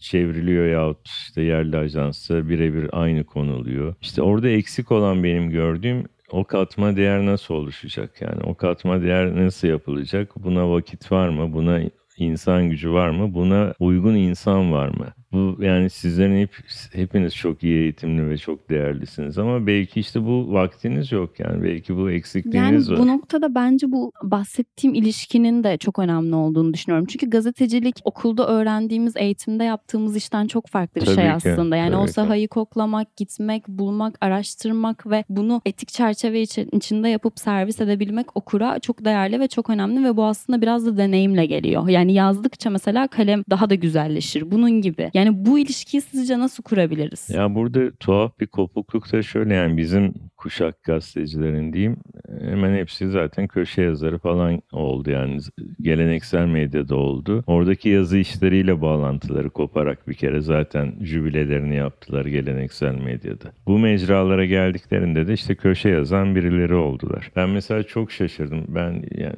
çevriliyor 0.00 0.66
yahut 0.66 1.08
işte 1.08 1.42
yerli 1.42 1.76
ajansa 1.76 2.48
birebir 2.48 2.88
aynı 2.92 3.24
konuluyor. 3.24 3.94
İşte 4.02 4.22
orada 4.22 4.48
eksik 4.48 4.92
olan 4.92 5.24
benim 5.24 5.50
gördüğüm 5.50 6.04
o 6.30 6.44
katma 6.44 6.96
değer 6.96 7.26
nasıl 7.26 7.54
oluşacak 7.54 8.20
yani 8.20 8.42
o 8.42 8.54
katma 8.54 9.02
değer 9.02 9.36
nasıl 9.36 9.68
yapılacak 9.68 10.30
buna 10.36 10.70
vakit 10.70 11.12
var 11.12 11.28
mı 11.28 11.52
buna 11.52 11.80
insan 12.18 12.70
gücü 12.70 12.92
var 12.92 13.10
mı 13.10 13.34
buna 13.34 13.74
uygun 13.78 14.14
insan 14.14 14.72
var 14.72 14.88
mı 14.88 15.06
bu 15.34 15.62
yani 15.62 15.90
sizlerin 15.90 16.40
hep, 16.40 16.50
hepiniz 16.92 17.34
çok 17.34 17.62
iyi 17.64 17.78
eğitimli 17.78 18.30
ve 18.30 18.36
çok 18.36 18.70
değerlisiniz 18.70 19.38
ama 19.38 19.66
belki 19.66 20.00
işte 20.00 20.26
bu 20.26 20.52
vaktiniz 20.52 21.12
yok 21.12 21.40
yani 21.40 21.62
belki 21.62 21.96
bu 21.96 22.10
eksikliğiniz 22.10 22.88
yani 22.88 22.98
var. 22.98 23.06
Bu 23.06 23.08
noktada 23.12 23.54
bence 23.54 23.92
bu 23.92 24.12
bahsettiğim 24.22 24.94
ilişkinin 24.94 25.64
de 25.64 25.76
çok 25.76 25.98
önemli 25.98 26.34
olduğunu 26.34 26.74
düşünüyorum. 26.74 27.06
Çünkü 27.10 27.30
gazetecilik 27.30 27.94
okulda 28.04 28.48
öğrendiğimiz, 28.48 29.16
eğitimde 29.16 29.64
yaptığımız 29.64 30.16
işten 30.16 30.46
çok 30.46 30.66
farklı 30.68 31.00
bir 31.00 31.06
tabii 31.06 31.14
şey 31.14 31.24
ki, 31.24 31.32
aslında. 31.32 31.76
Yani 31.76 31.96
o 31.96 32.06
sahayı 32.06 32.44
ki. 32.44 32.48
koklamak, 32.48 33.16
gitmek, 33.16 33.68
bulmak, 33.68 34.18
araştırmak 34.20 35.10
ve 35.10 35.24
bunu 35.28 35.62
etik 35.66 35.88
çerçeve 35.88 36.42
içinde 36.72 37.08
yapıp 37.08 37.38
servis 37.38 37.80
edebilmek 37.80 38.36
okura 38.36 38.78
çok 38.78 39.04
değerli 39.04 39.40
ve 39.40 39.48
çok 39.48 39.70
önemli 39.70 40.04
ve 40.04 40.16
bu 40.16 40.24
aslında 40.24 40.62
biraz 40.62 40.86
da 40.86 40.96
deneyimle 40.96 41.46
geliyor. 41.46 41.88
Yani 41.88 42.12
yazdıkça 42.12 42.70
mesela 42.70 43.08
kalem 43.08 43.44
daha 43.50 43.70
da 43.70 43.74
güzelleşir. 43.74 44.50
Bunun 44.50 44.70
gibi. 44.80 45.10
Yani 45.14 45.23
yani 45.24 45.44
bu 45.46 45.58
ilişkiyi 45.58 46.00
sizce 46.00 46.38
nasıl 46.38 46.62
kurabiliriz? 46.62 47.30
Ya 47.30 47.54
burada 47.54 47.90
tuhaf 47.96 48.40
bir 48.40 48.46
kopukluk 48.46 49.12
da 49.12 49.22
şöyle 49.22 49.54
yani 49.54 49.76
bizim 49.76 50.14
kuşak 50.36 50.82
gazetecilerin 50.82 51.72
diyeyim 51.72 51.96
hemen 52.40 52.74
hepsi 52.74 53.10
zaten 53.10 53.48
köşe 53.48 53.82
yazarı 53.82 54.18
falan 54.18 54.62
oldu 54.72 55.10
yani 55.10 55.40
geleneksel 55.84 56.46
medyada 56.46 56.96
oldu. 56.96 57.44
Oradaki 57.46 57.88
yazı 57.88 58.18
işleriyle 58.18 58.80
bağlantıları 58.80 59.50
koparak 59.50 60.08
bir 60.08 60.14
kere 60.14 60.40
zaten 60.40 60.92
jübilelerini 61.02 61.76
yaptılar 61.76 62.24
geleneksel 62.24 62.94
medyada. 62.94 63.52
Bu 63.66 63.78
mecralara 63.78 64.44
geldiklerinde 64.44 65.26
de 65.26 65.32
işte 65.32 65.54
köşe 65.54 65.88
yazan 65.88 66.34
birileri 66.34 66.74
oldular. 66.74 67.30
Ben 67.36 67.50
mesela 67.50 67.82
çok 67.82 68.12
şaşırdım. 68.12 68.64
Ben 68.68 69.02
yani 69.16 69.36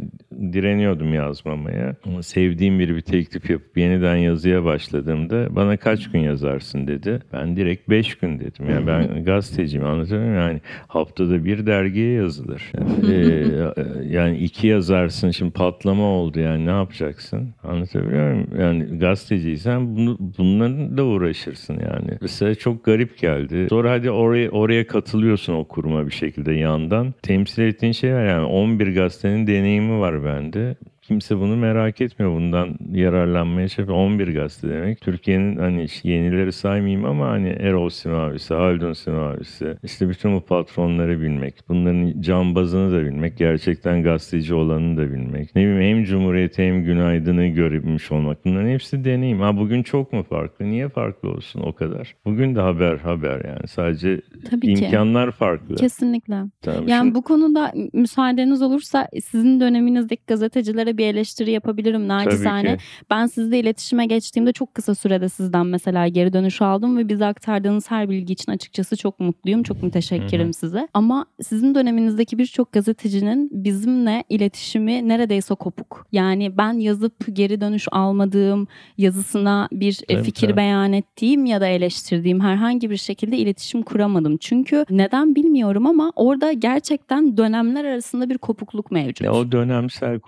direniyordum 0.53 1.15
yazmamaya. 1.15 1.97
Ama 2.05 2.23
sevdiğim 2.23 2.79
biri 2.79 2.97
bir 2.97 3.01
teklif 3.01 3.51
yapıp 3.51 3.79
yeniden 3.79 4.17
yazıya 4.17 4.65
başladığımda 4.65 5.57
bana 5.57 5.77
kaç 5.77 6.11
gün 6.11 6.21
yazarsın 6.21 6.87
dedi. 6.87 7.21
Ben 7.33 7.57
direkt 7.57 7.89
beş 7.89 8.15
gün 8.15 8.41
dedim. 8.41 8.71
Yani 8.71 8.87
ben 8.87 9.25
gazeteciyim 9.25 9.87
anlatamıyorum 9.87 10.35
yani 10.35 10.61
haftada 10.89 11.45
bir 11.45 11.67
dergiye 11.67 12.13
yazılır. 12.13 12.73
Yani, 12.75 13.15
e, 13.15 14.15
yani 14.15 14.39
iki 14.39 14.67
yazarsın 14.67 15.31
şimdi 15.31 15.53
patlama 15.53 16.05
oldu 16.05 16.36
yani 16.41 16.67
ne 16.67 16.71
yapacaksın? 16.71 17.55
Anlatabiliyor 17.65 18.33
muyum? 18.33 18.49
Yani 18.59 18.99
gazeteciysen 18.99 19.97
bunu, 19.97 20.19
bunlarla 20.39 21.03
uğraşırsın 21.03 21.75
yani. 21.75 22.19
Mesela 22.21 22.55
çok 22.55 22.85
garip 22.85 23.19
geldi. 23.19 23.67
Sonra 23.71 23.91
hadi 23.91 24.11
oraya 24.11 24.51
oraya 24.51 24.87
katılıyorsun 24.87 25.55
o 25.55 25.65
kuruma 25.65 26.07
bir 26.07 26.13
şekilde 26.13 26.53
yandan. 26.53 27.15
Temsil 27.23 27.63
ettiğin 27.63 27.93
şey 27.93 28.15
var 28.15 28.25
yani 28.25 28.45
11 28.47 28.95
gazetenin 28.95 29.47
deneyimi 29.47 30.01
var 30.01 30.25
bende 30.25 30.77
kimse 31.07 31.39
bunu 31.39 31.57
merak 31.57 32.01
etmiyor. 32.01 32.33
Bundan 32.33 32.75
yararlanmaya 32.93 33.69
çalışıyor. 33.69 33.99
11 33.99 34.29
gazete 34.35 34.69
demek. 34.69 35.01
Türkiye'nin 35.01 35.57
hani 35.57 35.87
yenileri 36.03 36.53
saymayayım 36.53 37.05
ama 37.05 37.29
hani 37.29 37.49
Erol 37.49 37.89
Simavisi, 37.89 38.55
Haldun 38.55 38.93
Simavisi, 38.93 39.77
işte 39.85 40.09
bütün 40.09 40.35
bu 40.37 40.41
patronları 40.41 41.21
bilmek, 41.21 41.55
bunların 41.69 42.21
cambazını 42.21 42.93
da 42.93 43.05
bilmek, 43.07 43.37
gerçekten 43.39 44.03
gazeteci 44.03 44.55
olanını 44.55 44.97
da 44.97 45.11
bilmek. 45.13 45.57
Ne 45.57 45.63
bileyim 45.63 45.97
hem 45.97 46.05
Cumhuriyeti 46.05 46.63
hem 46.63 46.85
Günaydın'ı 46.85 47.47
görmüş 47.47 48.13
olmak. 48.13 48.45
Bunların 48.45 48.69
hepsi 48.69 49.05
deneyim. 49.05 49.41
Ha 49.41 49.57
bugün 49.57 49.83
çok 49.83 50.13
mu 50.13 50.23
farklı? 50.23 50.65
Niye 50.65 50.89
farklı 50.89 51.31
olsun 51.31 51.61
o 51.61 51.73
kadar? 51.73 52.15
Bugün 52.25 52.55
de 52.55 52.61
haber 52.61 52.97
haber 52.97 53.45
yani. 53.45 53.69
Sadece 53.69 54.21
Tabii 54.51 54.75
ki. 54.75 54.85
imkanlar 54.85 55.31
farklı. 55.31 55.75
Kesinlikle. 55.75 56.37
Tamam, 56.63 56.89
Yani 56.89 57.03
şimdi- 57.05 57.15
bu 57.15 57.23
konuda 57.23 57.73
müsaadeniz 57.93 58.63
olursa 58.63 59.09
sizin 59.25 59.61
döneminizdeki 59.61 60.23
gazetecilere 60.27 60.96
bir 60.99 61.07
eleştiri 61.07 61.51
yapabilirim 61.51 62.09
nacizane. 62.09 62.79
Ben 63.11 63.27
sizle 63.27 63.59
iletişime 63.59 64.07
geçtiğimde 64.07 64.53
çok 64.53 64.75
kısa 64.75 64.95
sürede 64.95 65.29
sizden 65.29 65.67
mesela 65.67 66.09
geri 66.09 66.33
dönüş 66.33 66.63
aldım 66.63 66.99
ve 66.99 67.09
bize 67.09 67.27
aktardığınız 67.27 67.91
her 67.91 68.11
bilgi 68.11 68.33
için 68.33 68.53
açıkçası 68.53 68.97
çok 68.97 69.21
mutluyum. 69.21 69.63
Çok 69.63 69.83
müteşekkirim 69.83 70.45
Hı 70.45 70.49
hı. 70.49 70.53
size. 70.53 70.89
Ama 70.95 71.27
sizin 71.43 71.75
döneminizdeki 71.75 72.39
birçok 72.39 72.73
gazetecinin 72.73 73.51
bizimle 73.53 74.25
iletişimi 74.29 75.09
neredeyse 75.09 75.55
kopuk. 75.55 76.07
Yani 76.13 76.59
ben 76.59 76.73
yazıp 76.73 77.15
geri 77.33 77.61
dönüş 77.61 77.87
almadığım, 77.93 78.69
yazısına 78.99 79.69
bir 79.73 80.01
e, 80.09 80.15
Tabii, 80.15 80.25
fikir 80.25 80.47
tabii. 80.47 80.57
beyan 80.57 80.93
ettiğim 80.93 81.47
ya 81.47 81.61
da 81.61 81.67
eleştirdiğim 81.67 82.41
herhangi 82.41 82.91
bir 82.91 82.97
şekilde 82.97 83.37
iletişim 83.37 83.83
kuramadım. 83.83 84.37
Çünkü 84.37 84.85
neden 84.91 85.35
bilmiyorum 85.35 85.87
ama 85.87 86.13
orada 86.17 86.53
gerçekten 86.53 87.37
dönemler 87.37 87.85
arasında 87.85 88.31
bir 88.31 88.39
kopukluk 88.39 88.91
mevcut. 88.91 89.27
Ya 89.27 89.33
o 89.33 89.53
dönemsel 89.53 90.21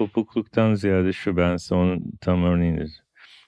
kopukluktan 0.59 0.75
ziyade 0.75 1.13
şu 1.13 1.37
ben 1.37 1.57
size 1.57 1.75
onun 1.75 2.13
tam 2.21 2.45
örneğini 2.45 2.87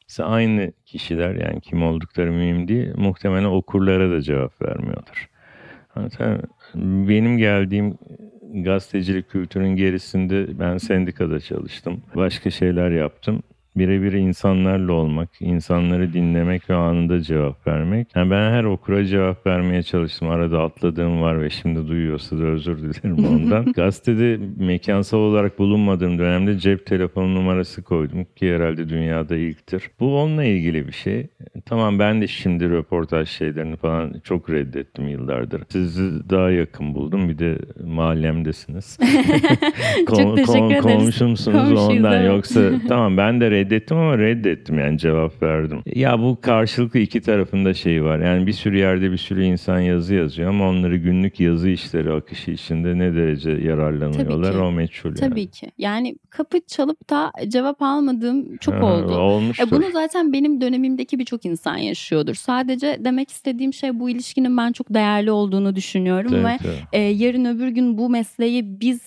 Mesela 0.09 0.29
aynı 0.29 0.73
kişiler 0.87 1.35
yani 1.35 1.61
kim 1.61 1.83
oldukları 1.83 2.33
mühim 2.33 2.69
değil 2.69 2.93
muhtemelen 2.97 3.45
okurlara 3.45 4.11
da 4.11 4.21
cevap 4.21 4.63
vermiyorlar. 4.63 5.29
Benim 6.75 7.39
geldiğim 7.39 7.99
gazetecilik 8.55 9.31
kültürün 9.31 9.77
gerisinde 9.77 10.59
ben 10.59 10.79
sendikada 10.79 11.41
çalıştım. 11.41 12.03
Başka 12.15 12.51
şeyler 12.51 12.91
yaptım. 12.91 13.43
Birebir 13.81 14.13
insanlarla 14.13 14.93
olmak, 14.93 15.29
insanları 15.41 16.13
dinlemek 16.13 16.71
ve 16.71 16.75
anında 16.75 17.21
cevap 17.21 17.67
vermek. 17.67 18.09
Yani 18.17 18.31
ben 18.31 18.51
her 18.51 18.65
okura 18.65 19.05
cevap 19.05 19.47
vermeye 19.47 19.83
çalıştım. 19.83 20.31
Arada 20.31 20.63
atladığım 20.63 21.21
var 21.21 21.43
ve 21.43 21.51
şimdi 21.51 21.89
duyuyorsa 21.89 22.39
da 22.39 22.43
özür 22.43 22.79
dilerim 22.79 23.25
ondan. 23.29 23.73
Gazetede 23.73 24.39
mekansal 24.57 25.19
olarak 25.19 25.59
bulunmadığım 25.59 26.19
dönemde 26.19 26.59
cep 26.59 26.87
telefonu 26.87 27.35
numarası 27.35 27.83
koydum 27.83 28.27
ki 28.37 28.55
herhalde 28.55 28.89
dünyada 28.89 29.37
ilktir. 29.37 29.91
Bu 30.01 30.21
onunla 30.21 30.45
ilgili 30.45 30.87
bir 30.87 30.93
şey. 30.93 31.27
Tamam 31.67 31.99
ben 31.99 32.21
de 32.23 32.27
şimdi 32.27 32.71
röportaj 32.71 33.29
şeylerini 33.29 33.77
falan 33.77 34.15
çok 34.25 34.51
reddettim 34.51 35.09
yıllardır. 35.09 35.63
Sizi 35.69 36.31
daha 36.31 36.51
yakın 36.51 36.95
buldum. 36.95 37.29
Bir 37.29 37.39
de 37.39 37.59
mahallemdesiniz. 37.85 38.99
Çok 40.07 40.37
teşekkür 40.37 40.71
ederiz. 40.71 40.83
Komşumsunuz 40.83 41.59
Komşuyuz, 41.59 41.89
ondan 41.89 42.13
evet. 42.13 42.29
yoksa 42.29 42.61
tamam 42.89 43.17
ben 43.17 43.41
de 43.41 43.51
reddettim 43.51 43.70
ama 43.91 44.19
reddettim 44.19 44.79
yani 44.79 44.99
cevap 44.99 45.43
verdim. 45.43 45.83
Ya 45.95 46.19
bu 46.21 46.41
karşılıklı 46.41 47.01
iki 47.01 47.21
tarafında 47.21 47.75
şey 47.75 48.05
var. 48.05 48.19
Yani 48.19 48.47
bir 48.47 48.53
sürü 48.53 48.79
yerde 48.79 49.13
bir 49.13 49.17
sürü 49.17 49.45
insan 49.45 49.81
yazı 49.81 50.15
yazıyor 50.15 50.49
ama 50.49 50.69
onları 50.69 50.97
günlük 50.97 51.41
yazı 51.41 51.69
işleri 51.71 52.13
akışı 52.13 52.51
içinde 52.51 52.99
ne 52.99 53.15
derece 53.15 53.51
yararlanıyorlar 53.51 54.55
o 54.55 54.73
meçhul 54.73 55.09
yani. 55.09 55.19
Tabii 55.31 55.47
ki. 55.47 55.71
Yani 55.79 56.17
kapı 56.31 56.59
çalıp 56.67 57.11
da 57.11 57.33
cevap 57.49 57.83
almadığım 57.83 58.57
çok 58.57 58.75
Ha, 58.75 58.85
oldu. 58.85 59.13
Olmuştur. 59.17 59.67
E 59.67 59.71
bunu 59.71 59.85
zaten 59.93 60.33
benim 60.33 60.61
dönemimdeki 60.61 61.19
birçok 61.19 61.45
insan 61.47 61.77
yaşıyordur. 61.77 62.35
Sadece 62.35 62.97
demek 63.05 63.31
istediğim 63.31 63.73
şey 63.73 64.01
bu 64.01 64.11
ilişkinin 64.11 64.57
ben 64.57 64.73
çok 64.73 64.95
değerli 64.95 65.31
olduğunu 65.31 65.77
düşünüyorum 65.77 66.31
Tabii, 66.31 66.45
ve 66.45 66.57
tabii. 66.59 66.73
e, 66.93 67.01
yarın 67.01 67.45
öbür 67.45 67.69
gün 67.69 67.99
bu 67.99 68.11
mesleği 68.11 68.81
biz 68.81 69.01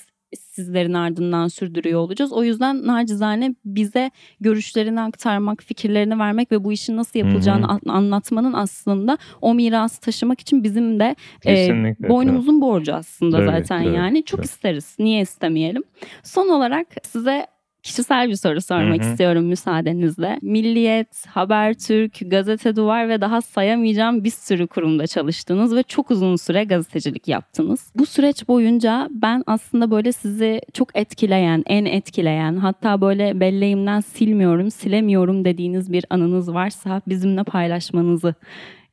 sizlerin 0.56 0.94
ardından 0.94 1.48
sürdürüyor 1.48 2.00
olacağız. 2.00 2.34
O 2.34 2.44
yüzden 2.44 2.88
nacizane 2.88 3.56
bize 3.66 4.12
görüşlerini 4.40 5.02
aktarmak, 5.02 5.64
fikirlerini 5.64 6.20
vermek 6.20 6.52
ve 6.52 6.64
bu 6.64 6.72
işin 6.72 6.98
nasıl 6.98 7.20
yapılacağını 7.20 7.68
an- 7.68 7.82
anlatmanın 7.88 8.54
aslında 8.54 9.18
o 9.42 9.54
mirası 9.54 10.02
taşımak 10.02 10.40
için 10.40 10.64
bizim 10.64 11.00
de 11.00 11.16
e, 11.46 11.70
boynumuzun 12.10 12.62
borcu 12.62 12.94
aslında 12.96 13.38
Tabii, 13.38 13.46
zaten 13.46 13.84
tabii, 13.86 13.96
yani. 13.96 14.24
Çok 14.26 14.38
tabii. 14.38 14.46
isteriz. 14.46 14.96
Niye 15.00 15.22
istemeyelim? 15.22 15.84
Son 16.24 16.50
olarak 16.50 16.88
size 17.04 17.48
kişisel 17.84 18.30
bir 18.30 18.36
soru 18.36 18.62
sormak 18.62 19.04
Hı 19.04 19.08
hı. 19.08 19.12
istiyorum 19.12 19.46
müsaadenizle. 19.46 20.40
Milliyet, 20.42 21.28
Habertürk, 21.28 22.20
Gazete 22.32 22.76
Duvar 22.76 23.10
ve 23.10 23.22
daha 23.22 23.42
sayamayacağım 23.42 24.24
bir 24.24 24.30
sürü 24.30 24.68
kurumda 24.68 25.08
çalıştınız 25.08 25.76
ve 25.76 25.84
çok 25.84 26.12
uzun 26.12 26.36
süre 26.36 26.64
gazetecilik 26.64 27.28
yaptınız. 27.28 27.92
Bu 27.96 28.06
süreç 28.06 28.48
boyunca 28.48 29.08
ben 29.12 29.44
aslında 29.48 29.92
böyle 29.92 30.12
sizi 30.12 30.62
çok 30.74 30.96
etkileyen, 30.96 31.64
en 31.68 31.86
etkileyen 31.86 32.56
hatta 32.56 33.02
böyle 33.02 33.40
belleğimden 33.40 34.00
silmiyorum, 34.00 34.72
silemiyorum 34.72 35.46
dediğiniz 35.46 35.92
bir 35.92 36.06
anınız 36.10 36.54
varsa 36.54 37.02
bizimle 37.08 37.44
paylaşmanızı 37.44 38.36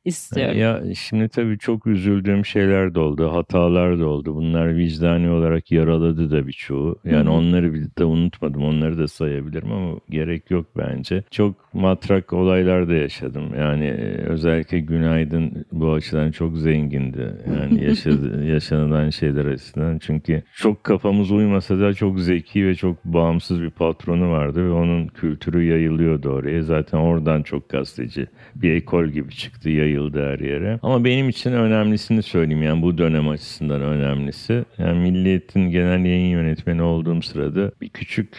istiyorum. 0.05 0.57
Ya 0.57 0.95
şimdi 0.95 1.29
tabii 1.29 1.57
çok 1.57 1.87
üzüldüğüm 1.87 2.45
şeyler 2.45 2.95
de 2.95 2.99
oldu, 2.99 3.33
hatalar 3.33 3.99
da 3.99 4.05
oldu. 4.05 4.35
Bunlar 4.35 4.75
vicdani 4.75 5.29
olarak 5.29 5.71
yaraladı 5.71 6.31
da 6.31 6.47
birçoğu. 6.47 6.99
Yani 7.05 7.25
Hı 7.25 7.29
hı. 7.29 7.31
onları 7.31 7.73
de 7.97 8.03
unutmadım, 8.05 8.63
onları 8.63 8.97
da 8.97 9.07
sayabilirim 9.07 9.71
ama 9.71 9.97
gerek 10.09 10.51
yok 10.51 10.65
bence. 10.77 11.23
Çok 11.31 11.73
matrak 11.73 12.33
olaylar 12.33 12.89
da 12.89 12.93
yaşadım. 12.93 13.43
Yani 13.57 13.85
e, 13.85 14.17
özellikle 14.17 14.79
Günaydın 14.79 15.65
bu 15.71 15.93
açıdan 15.93 16.31
çok 16.31 16.57
zengindi. 16.57 17.31
Yani 17.55 17.83
yaşadı, 17.83 18.45
yaşanılan 18.51 19.09
şeyler 19.09 19.45
açısından. 19.45 19.99
Çünkü 19.99 20.43
çok 20.55 20.83
kafamız 20.83 21.31
uymasa 21.31 21.79
da 21.79 21.93
çok 21.93 22.19
zeki 22.19 22.65
ve 22.65 22.75
çok 22.75 23.05
bağımsız 23.05 23.61
bir 23.61 23.69
patronu 23.69 24.31
vardı 24.31 24.65
ve 24.65 24.71
onun 24.71 25.07
kültürü 25.07 25.63
yayılıyordu 25.63 26.29
oraya. 26.29 26.63
Zaten 26.63 26.97
oradan 26.97 27.43
çok 27.43 27.69
gazeteci 27.69 28.27
bir 28.55 28.73
ekol 28.73 29.05
gibi 29.05 29.31
çıktı, 29.31 29.69
yayıldı 29.91 30.25
her 30.25 30.39
yere. 30.39 30.79
Ama 30.81 31.03
benim 31.05 31.29
için 31.29 31.53
önemlisini 31.53 32.23
söyleyeyim 32.23 32.63
yani 32.63 32.81
bu 32.81 32.97
dönem 32.97 33.29
açısından 33.29 33.81
önemlisi. 33.81 34.65
Yani 34.77 34.99
Milliyet'in 34.99 35.71
genel 35.71 36.05
yayın 36.05 36.29
yönetmeni 36.29 36.81
olduğum 36.81 37.21
sırada 37.21 37.71
bir 37.81 37.89
küçük 37.89 38.37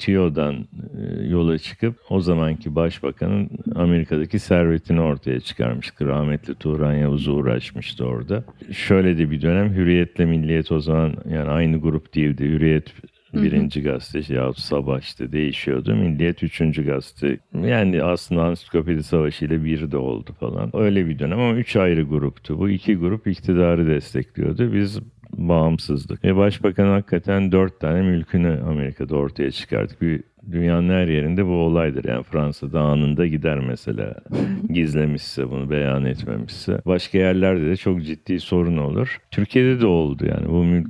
TİO'dan 0.00 0.54
e, 0.54 1.26
yola 1.26 1.58
çıkıp 1.58 1.96
o 2.10 2.20
zamanki 2.20 2.74
başbakanın 2.74 3.50
Amerika'daki 3.74 4.38
servetini 4.38 5.00
ortaya 5.00 5.40
çıkarmıştı. 5.40 6.06
Rahmetli 6.06 6.54
Turan 6.54 6.94
Yavuz 6.94 7.28
uğraşmıştı 7.28 8.04
orada. 8.04 8.44
Şöyle 8.72 9.18
de 9.18 9.30
bir 9.30 9.42
dönem 9.42 9.74
Hürriyet'le 9.74 10.18
Milliyet 10.18 10.72
o 10.72 10.80
zaman 10.80 11.14
yani 11.30 11.50
aynı 11.50 11.80
grup 11.80 12.14
değildi. 12.14 12.44
Hürriyet 12.44 12.92
birinci 13.34 13.82
gazete 13.82 14.34
yahut 14.34 14.58
Sabah 14.58 15.00
işte 15.00 15.32
değişiyordu. 15.32 15.94
Milliyet 15.94 16.42
üçüncü 16.42 16.86
gazete. 16.86 17.38
Yani 17.62 18.02
aslında 18.02 18.42
Ansiklopedi 18.42 19.02
Savaşı 19.02 19.44
ile 19.44 19.64
bir 19.64 19.90
de 19.90 19.96
oldu 19.96 20.30
falan. 20.40 20.70
Öyle 20.76 21.06
bir 21.06 21.18
dönem 21.18 21.40
ama 21.40 21.54
üç 21.54 21.76
ayrı 21.76 22.02
gruptu. 22.02 22.58
Bu 22.58 22.70
iki 22.70 22.96
grup 22.96 23.26
iktidarı 23.26 23.86
destekliyordu. 23.86 24.72
Biz 24.72 25.00
bağımsızdık. 25.32 26.24
Ve 26.24 26.36
başbakan 26.36 26.86
hakikaten 26.86 27.52
dört 27.52 27.80
tane 27.80 28.02
mülkünü 28.02 28.60
Amerika'da 28.68 29.16
ortaya 29.16 29.50
çıkardık. 29.50 30.02
Bir 30.02 30.22
dünyanın 30.52 30.88
her 30.88 31.08
yerinde 31.08 31.46
bu 31.46 31.50
olaydır. 31.50 32.04
Yani 32.04 32.22
Fransa'da 32.22 32.80
anında 32.80 33.26
gider 33.26 33.58
mesela 33.58 34.14
gizlemişse 34.72 35.50
bunu 35.50 35.70
beyan 35.70 36.04
etmemişse. 36.04 36.80
Başka 36.86 37.18
yerlerde 37.18 37.66
de 37.66 37.76
çok 37.76 38.02
ciddi 38.02 38.40
sorun 38.40 38.76
olur. 38.76 39.20
Türkiye'de 39.30 39.80
de 39.80 39.86
oldu 39.86 40.26
yani 40.26 40.48
bu 40.48 40.64
mülk 40.64 40.86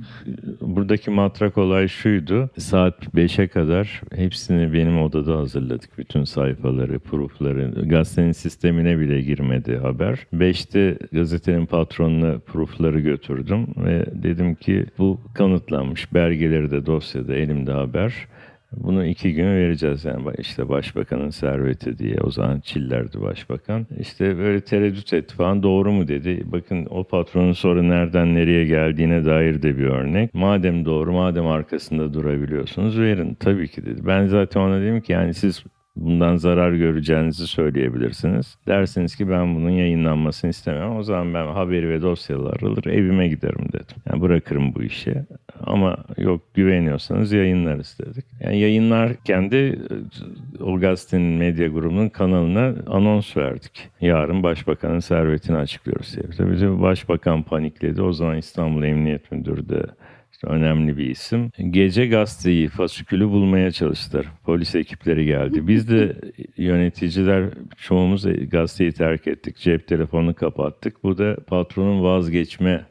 buradaki 0.61 1.11
matrak 1.11 1.57
olay 1.57 1.87
şuydu. 1.87 2.49
Saat 2.57 3.03
5'e 3.15 3.47
kadar 3.47 4.01
hepsini 4.15 4.73
benim 4.73 5.01
odada 5.01 5.37
hazırladık. 5.37 5.97
Bütün 5.97 6.23
sayfaları, 6.23 6.99
proofları. 6.99 7.71
Gazetenin 7.85 8.31
sistemine 8.31 8.99
bile 8.99 9.21
girmedi 9.21 9.77
haber. 9.77 10.19
5'te 10.33 10.97
gazetenin 11.11 11.65
patronuna 11.65 12.39
proofları 12.39 12.99
götürdüm 12.99 13.67
ve 13.77 14.05
dedim 14.23 14.55
ki 14.55 14.85
bu 14.97 15.21
kanıtlanmış. 15.33 16.13
Belgeleri 16.13 16.71
de 16.71 16.85
dosyada 16.85 17.35
elimde 17.35 17.71
haber. 17.71 18.27
Bunu 18.77 19.05
iki 19.05 19.33
gün 19.33 19.45
vereceğiz 19.45 20.05
yani 20.05 20.23
işte 20.37 20.69
başbakanın 20.69 21.29
serveti 21.29 21.97
diye 21.97 22.17
o 22.23 22.31
zaman 22.31 22.59
Çiller'di 22.59 23.21
başbakan. 23.21 23.87
İşte 23.99 24.37
böyle 24.37 24.61
tereddüt 24.61 25.13
etti 25.13 25.35
falan 25.35 25.63
doğru 25.63 25.91
mu 25.91 26.07
dedi. 26.07 26.43
Bakın 26.45 26.87
o 26.89 27.03
patronun 27.03 27.51
sonra 27.51 27.83
nereden 27.83 28.35
nereye 28.35 28.65
geldiğine 28.65 29.25
dair 29.25 29.61
de 29.61 29.77
bir 29.77 29.83
örnek. 29.83 30.33
Madem 30.33 30.85
doğru 30.85 31.11
madem 31.11 31.47
arkasında 31.47 32.13
durabiliyorsunuz 32.13 32.99
verin 32.99 33.33
tabii 33.33 33.67
ki 33.67 33.85
dedi. 33.85 34.01
Ben 34.05 34.27
zaten 34.27 34.61
ona 34.61 34.81
dedim 34.81 35.01
ki 35.01 35.11
yani 35.11 35.33
siz 35.33 35.63
bundan 35.95 36.35
zarar 36.35 36.73
göreceğinizi 36.73 37.47
söyleyebilirsiniz. 37.47 38.57
Dersiniz 38.67 39.15
ki 39.15 39.29
ben 39.29 39.55
bunun 39.55 39.69
yayınlanmasını 39.69 40.49
istemem. 40.49 40.95
O 40.95 41.03
zaman 41.03 41.33
ben 41.33 41.47
haberi 41.47 41.89
ve 41.89 42.01
dosyaları 42.01 42.65
alır 42.65 42.85
evime 42.85 43.27
giderim 43.27 43.67
dedim. 43.73 43.95
Yani 44.09 44.21
bırakırım 44.21 44.75
bu 44.75 44.83
işi. 44.83 45.15
ama 45.63 45.97
yok 46.17 46.41
güveniyorsanız 46.53 47.31
yayınlarız 47.31 47.97
dedik. 47.99 48.25
Yani 48.39 48.59
yayınlarken 48.59 49.51
de 49.51 49.69
e, 49.69 49.75
o 50.63 50.79
gazetenin 50.79 51.37
medya 51.37 51.67
grubunun 51.67 52.09
kanalına 52.09 52.75
anons 52.87 53.37
verdik. 53.37 53.89
Yarın 54.01 54.43
başbakanın 54.43 54.99
servetini 54.99 55.57
açıklıyoruz 55.57 56.15
diye. 56.15 56.25
Tabii 56.37 56.81
başbakan 56.81 57.43
panikledi. 57.43 58.01
O 58.01 58.13
zaman 58.13 58.37
İstanbul 58.37 58.83
Emniyet 58.83 59.31
Müdürü 59.31 59.69
de 59.69 59.81
işte 60.31 60.47
önemli 60.47 60.97
bir 60.97 61.09
isim. 61.09 61.51
Gece 61.69 62.07
gazeteyi, 62.07 62.67
fasikülü 62.67 63.29
bulmaya 63.29 63.71
çalıştılar. 63.71 64.25
Polis 64.43 64.75
ekipleri 64.75 65.25
geldi. 65.25 65.67
Biz 65.67 65.89
de 65.89 66.15
yöneticiler 66.57 67.49
çoğumuz 67.77 68.49
gazeteyi 68.49 68.91
terk 68.91 69.27
ettik. 69.27 69.57
Cep 69.57 69.87
telefonunu 69.87 70.33
kapattık. 70.33 71.03
Bu 71.03 71.17
da 71.17 71.35
patronun 71.47 72.03
vazgeçme 72.03 72.85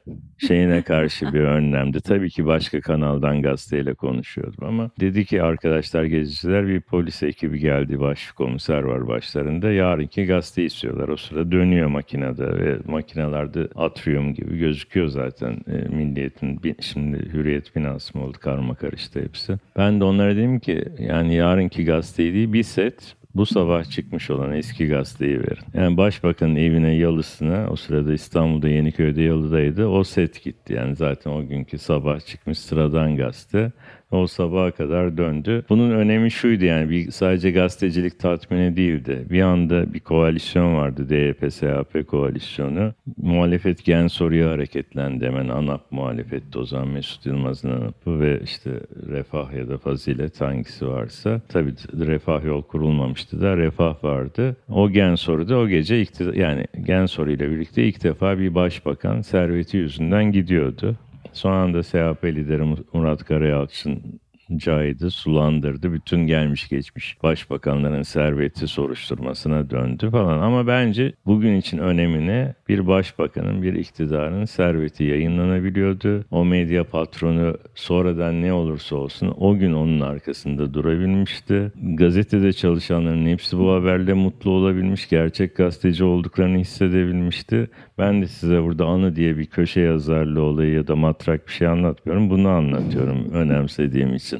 şeyine 0.46 0.82
karşı 0.82 1.32
bir 1.32 1.40
önlemdi. 1.40 2.00
Tabii 2.00 2.30
ki 2.30 2.46
başka 2.46 2.80
kanaldan 2.80 3.42
gazeteyle 3.42 3.94
konuşuyordum 3.94 4.64
ama 4.64 4.90
dedi 5.00 5.24
ki 5.24 5.42
arkadaşlar 5.42 6.04
geziciler 6.04 6.68
bir 6.68 6.80
polis 6.80 7.22
ekibi 7.22 7.58
geldi. 7.58 8.00
Başkomiser 8.00 8.82
var 8.82 9.08
başlarında. 9.08 9.70
Yarınki 9.72 10.24
gazete 10.24 10.64
istiyorlar. 10.64 11.08
O 11.08 11.16
sırada 11.16 11.52
dönüyor 11.52 11.88
makinede 11.88 12.46
ve 12.46 12.78
makinelerde 12.86 13.68
atrium 13.74 14.34
gibi 14.34 14.58
gözüküyor 14.58 15.06
zaten 15.08 15.58
e, 15.66 15.88
milliyetin. 15.88 16.60
Şimdi 16.80 17.18
hürriyet 17.32 17.76
binası 17.76 18.18
mı 18.18 18.24
oldu 18.24 18.36
karma 18.40 18.74
karıştı 18.74 19.20
hepsi. 19.20 19.56
Ben 19.76 20.00
de 20.00 20.04
onlara 20.04 20.36
dedim 20.36 20.60
ki 20.60 20.84
yani 20.98 21.34
yarınki 21.34 21.84
gazeteyi 21.84 22.34
değil 22.34 22.52
bir 22.52 22.62
set 22.62 23.16
bu 23.34 23.46
sabah 23.46 23.84
çıkmış 23.84 24.30
olan 24.30 24.52
eski 24.52 24.88
gazeteyi 24.88 25.38
verin. 25.38 25.64
Yani 25.74 25.96
başbakanın 25.96 26.56
evine 26.56 26.94
yalısına 26.94 27.66
o 27.70 27.76
sırada 27.76 28.12
İstanbul'da 28.12 28.68
Yeniköy'de 28.68 29.22
yalıdaydı. 29.22 29.86
O 29.86 30.04
set 30.04 30.44
gitti. 30.44 30.72
Yani 30.72 30.96
zaten 30.96 31.30
o 31.30 31.46
günkü 31.46 31.78
sabah 31.78 32.20
çıkmış 32.20 32.58
sıradan 32.58 33.16
gazete. 33.16 33.72
O 34.10 34.26
sabaha 34.26 34.70
kadar 34.70 35.16
döndü. 35.16 35.64
Bunun 35.68 35.90
önemi 35.90 36.30
şuydu 36.30 36.64
yani 36.64 36.90
bir 36.90 37.10
sadece 37.10 37.50
gazetecilik 37.50 38.18
tatmini 38.18 38.76
değildi. 38.76 39.26
Bir 39.30 39.42
anda 39.42 39.94
bir 39.94 40.00
koalisyon 40.00 40.74
vardı 40.74 41.06
DYP-SHP 41.10 42.04
koalisyonu. 42.04 42.92
Muhalefet 43.16 43.84
gen 43.84 44.06
soruya 44.06 44.50
hareketlendi 44.50 45.26
hemen 45.26 45.48
ANAP 45.48 45.92
muhalefetti 45.92 46.58
o 46.58 46.64
zaman 46.64 46.88
Mesut 46.88 47.26
Yılmaz'ın 47.26 47.70
ANAP'ı 47.70 48.20
ve 48.20 48.40
işte 48.44 48.70
Refah 49.08 49.52
ya 49.52 49.68
da 49.68 49.78
Fazilet 49.78 50.40
hangisi 50.40 50.88
varsa. 50.88 51.40
Tabii 51.48 51.74
Refah 51.98 52.44
yol 52.44 52.62
kurulmamıştı 52.62 53.40
da 53.40 53.56
Refah 53.56 54.04
vardı. 54.04 54.56
O 54.68 54.90
gen 54.90 55.14
soruda 55.14 55.58
o 55.58 55.68
gece 55.68 56.06
yani 56.34 56.64
gen 56.86 57.06
soruyla 57.06 57.50
birlikte 57.50 57.84
ilk 57.84 58.04
defa 58.04 58.38
bir 58.38 58.54
başbakan 58.54 59.20
serveti 59.20 59.76
yüzünden 59.76 60.32
gidiyordu. 60.32 60.96
Son 61.32 61.52
anda 61.52 61.82
SHP 61.82 62.24
lideri 62.24 62.76
Murat 62.92 63.24
Karayalçın 63.24 64.20
caydı, 64.56 65.10
sulandırdı. 65.10 65.92
Bütün 65.92 66.26
gelmiş 66.26 66.68
geçmiş 66.68 67.22
başbakanların 67.22 68.02
serveti 68.02 68.66
soruşturmasına 68.66 69.70
döndü 69.70 70.10
falan. 70.10 70.40
Ama 70.40 70.66
bence 70.66 71.12
bugün 71.26 71.56
için 71.56 71.78
önemine 71.78 72.54
bir 72.68 72.86
başbakanın, 72.86 73.62
bir 73.62 73.74
iktidarın 73.74 74.44
serveti 74.44 75.04
yayınlanabiliyordu. 75.04 76.24
O 76.30 76.44
medya 76.44 76.84
patronu 76.84 77.56
sonradan 77.74 78.42
ne 78.42 78.52
olursa 78.52 78.96
olsun 78.96 79.34
o 79.38 79.56
gün 79.56 79.72
onun 79.72 80.00
arkasında 80.00 80.74
durabilmişti. 80.74 81.72
Gazetede 81.94 82.52
çalışanların 82.52 83.26
hepsi 83.26 83.58
bu 83.58 83.72
haberle 83.72 84.12
mutlu 84.12 84.50
olabilmiş, 84.50 85.08
gerçek 85.08 85.56
gazeteci 85.56 86.04
olduklarını 86.04 86.58
hissedebilmişti. 86.58 87.70
Ben 87.98 88.22
de 88.22 88.26
size 88.26 88.62
burada 88.62 88.84
anı 88.86 89.16
diye 89.16 89.38
bir 89.38 89.46
köşe 89.46 89.80
yazarlı 89.80 90.42
olayı 90.42 90.72
ya 90.72 90.86
da 90.86 90.96
matrak 90.96 91.46
bir 91.46 91.52
şey 91.52 91.68
anlatmıyorum. 91.68 92.30
Bunu 92.30 92.48
anlatıyorum 92.48 93.30
önemsediğim 93.32 94.14
için. 94.14 94.39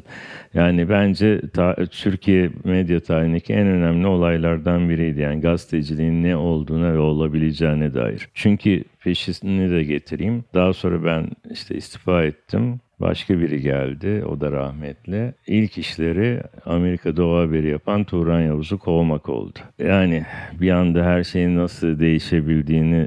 Yani 0.55 0.89
bence 0.89 1.41
ta, 1.55 1.77
Türkiye 1.91 2.51
medya 2.65 3.01
tarihindeki 3.01 3.53
en 3.53 3.67
önemli 3.67 4.07
olaylardan 4.07 4.89
biriydi. 4.89 5.21
Yani 5.21 5.41
gazeteciliğin 5.41 6.23
ne 6.23 6.37
olduğuna 6.37 6.95
ve 6.95 6.99
olabileceğine 6.99 7.95
dair. 7.95 8.29
Çünkü 8.35 8.85
peşini 9.01 9.71
de 9.71 9.85
getireyim. 9.85 10.45
Daha 10.55 10.73
sonra 10.73 11.05
ben 11.05 11.29
işte 11.51 11.75
istifa 11.75 12.25
ettim. 12.25 12.81
Başka 13.01 13.41
biri 13.41 13.61
geldi, 13.61 14.25
o 14.25 14.41
da 14.41 14.53
rahmetli. 14.53 15.35
İlk 15.47 15.79
işleri 15.79 16.43
Amerika'da 16.67 17.27
o 17.27 17.39
haberi 17.39 17.69
yapan 17.69 18.05
Turan 18.05 18.41
Yavuz'u 18.41 18.79
kovmak 18.79 19.29
oldu. 19.29 19.59
Yani 19.79 20.25
bir 20.61 20.71
anda 20.71 21.05
her 21.05 21.25
şeyin 21.25 21.57
nasıl 21.57 21.99
değişebildiğini 22.01 23.07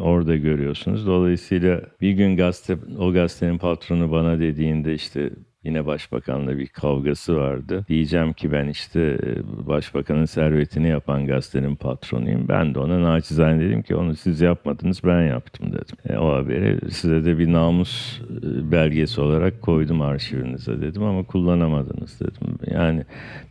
orada 0.00 0.36
görüyorsunuz. 0.36 1.06
Dolayısıyla 1.06 1.80
bir 2.00 2.12
gün 2.12 2.36
gazete, 2.36 2.76
o 2.98 3.12
gazetenin 3.12 3.58
patronu 3.58 4.10
bana 4.10 4.40
dediğinde 4.40 4.94
işte 4.94 5.30
Yine 5.64 5.86
başbakanla 5.86 6.58
bir 6.58 6.66
kavgası 6.66 7.36
vardı. 7.36 7.84
Diyeceğim 7.88 8.32
ki 8.32 8.52
ben 8.52 8.68
işte 8.68 9.00
e, 9.00 9.66
başbakanın 9.66 10.24
servetini 10.24 10.88
yapan 10.88 11.26
gazetenin 11.26 11.76
patronuyum. 11.76 12.48
Ben 12.48 12.74
de 12.74 12.78
ona 12.78 13.02
naçizane 13.02 13.60
dedim 13.60 13.82
ki 13.82 13.96
onu 13.96 14.16
siz 14.16 14.40
yapmadınız 14.40 15.00
ben 15.04 15.22
yaptım 15.22 15.72
dedim. 15.72 15.96
E, 16.08 16.16
o 16.16 16.34
haberi 16.34 16.90
size 16.90 17.24
de 17.24 17.38
bir 17.38 17.52
namus 17.52 18.20
e, 18.20 18.72
belgesi 18.72 19.20
olarak 19.20 19.62
koydum 19.62 20.02
arşivinize 20.02 20.80
dedim 20.80 21.02
ama 21.02 21.22
kullanamadınız 21.22 22.20
dedim. 22.20 22.58
Yani 22.70 23.04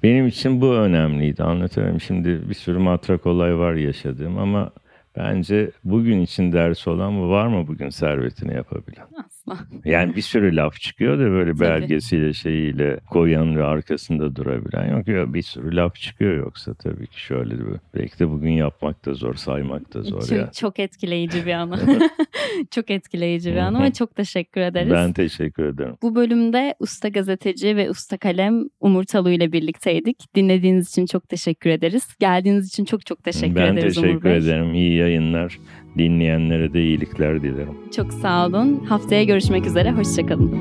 benim 0.03 0.27
için 0.27 0.61
bu 0.61 0.73
önemliydi 0.73 1.43
anlatamam. 1.43 2.01
Şimdi 2.01 2.49
bir 2.49 2.53
sürü 2.53 2.77
matrak 2.77 3.25
olay 3.25 3.57
var 3.57 3.73
yaşadığım 3.73 4.37
ama 4.37 4.71
Bence 5.17 5.71
bugün 5.83 6.21
için 6.21 6.51
ders 6.51 6.87
olan 6.87 7.29
var 7.29 7.47
mı 7.47 7.67
bugün 7.67 7.89
servetini 7.89 8.53
yapabilen? 8.53 9.07
Asla. 9.47 9.65
Yani 9.85 10.15
bir 10.15 10.21
sürü 10.21 10.55
laf 10.55 10.79
çıkıyor 10.79 11.19
da 11.19 11.31
böyle 11.31 11.59
belgesiyle 11.59 12.33
şeyiyle 12.33 12.99
koyan 13.09 13.57
ve 13.57 13.63
arkasında 13.63 14.35
durabilen 14.35 14.97
yok. 14.97 15.07
ya 15.07 15.33
Bir 15.33 15.41
sürü 15.41 15.75
laf 15.75 15.95
çıkıyor 15.95 16.37
yoksa 16.37 16.73
tabii 16.73 17.07
ki 17.07 17.21
şöyle 17.21 17.59
bir. 17.59 17.75
Belki 17.95 18.19
de 18.19 18.29
bugün 18.29 18.51
yapmak 18.51 19.05
da 19.05 19.13
zor, 19.13 19.35
saymak 19.35 19.93
da 19.93 20.01
zor 20.01 20.21
çok, 20.21 20.31
ya. 20.31 20.51
Çok 20.51 20.79
etkileyici 20.79 21.45
bir 21.45 21.53
anı. 21.53 21.79
çok 22.71 22.91
etkileyici 22.91 23.51
bir 23.51 23.57
anı 23.57 23.83
ve 23.83 23.93
çok 23.93 24.15
teşekkür 24.15 24.61
ederiz. 24.61 24.91
Ben 24.91 25.13
teşekkür 25.13 25.65
ederim. 25.65 25.95
Bu 26.01 26.15
bölümde 26.15 26.75
usta 26.79 27.07
gazeteci 27.07 27.75
ve 27.75 27.89
usta 27.89 28.17
kalem 28.17 28.63
Umur 28.79 29.03
Talu 29.03 29.29
ile 29.29 29.51
birlikteydik. 29.51 30.35
Dinlediğiniz 30.35 30.89
için 30.89 31.05
çok 31.05 31.29
teşekkür 31.29 31.69
ederiz. 31.69 32.15
Geldiğiniz 32.19 32.67
için 32.67 32.85
çok 32.85 33.05
çok 33.05 33.23
teşekkür 33.23 33.55
ben 33.55 33.73
ederiz. 33.73 33.97
Ben 33.97 34.03
teşekkür 34.03 34.29
ederim. 34.29 34.73
İyi 34.73 34.97
yayınlar. 34.97 35.57
Dinleyenlere 35.97 36.73
de 36.73 36.83
iyilikler 36.83 37.41
dilerim. 37.41 37.75
Çok 37.95 38.13
sağ 38.13 38.47
olun. 38.47 38.85
Haftaya 38.89 39.23
görüşmek 39.23 39.65
üzere. 39.65 39.91
Hoşçakalın. 39.91 40.51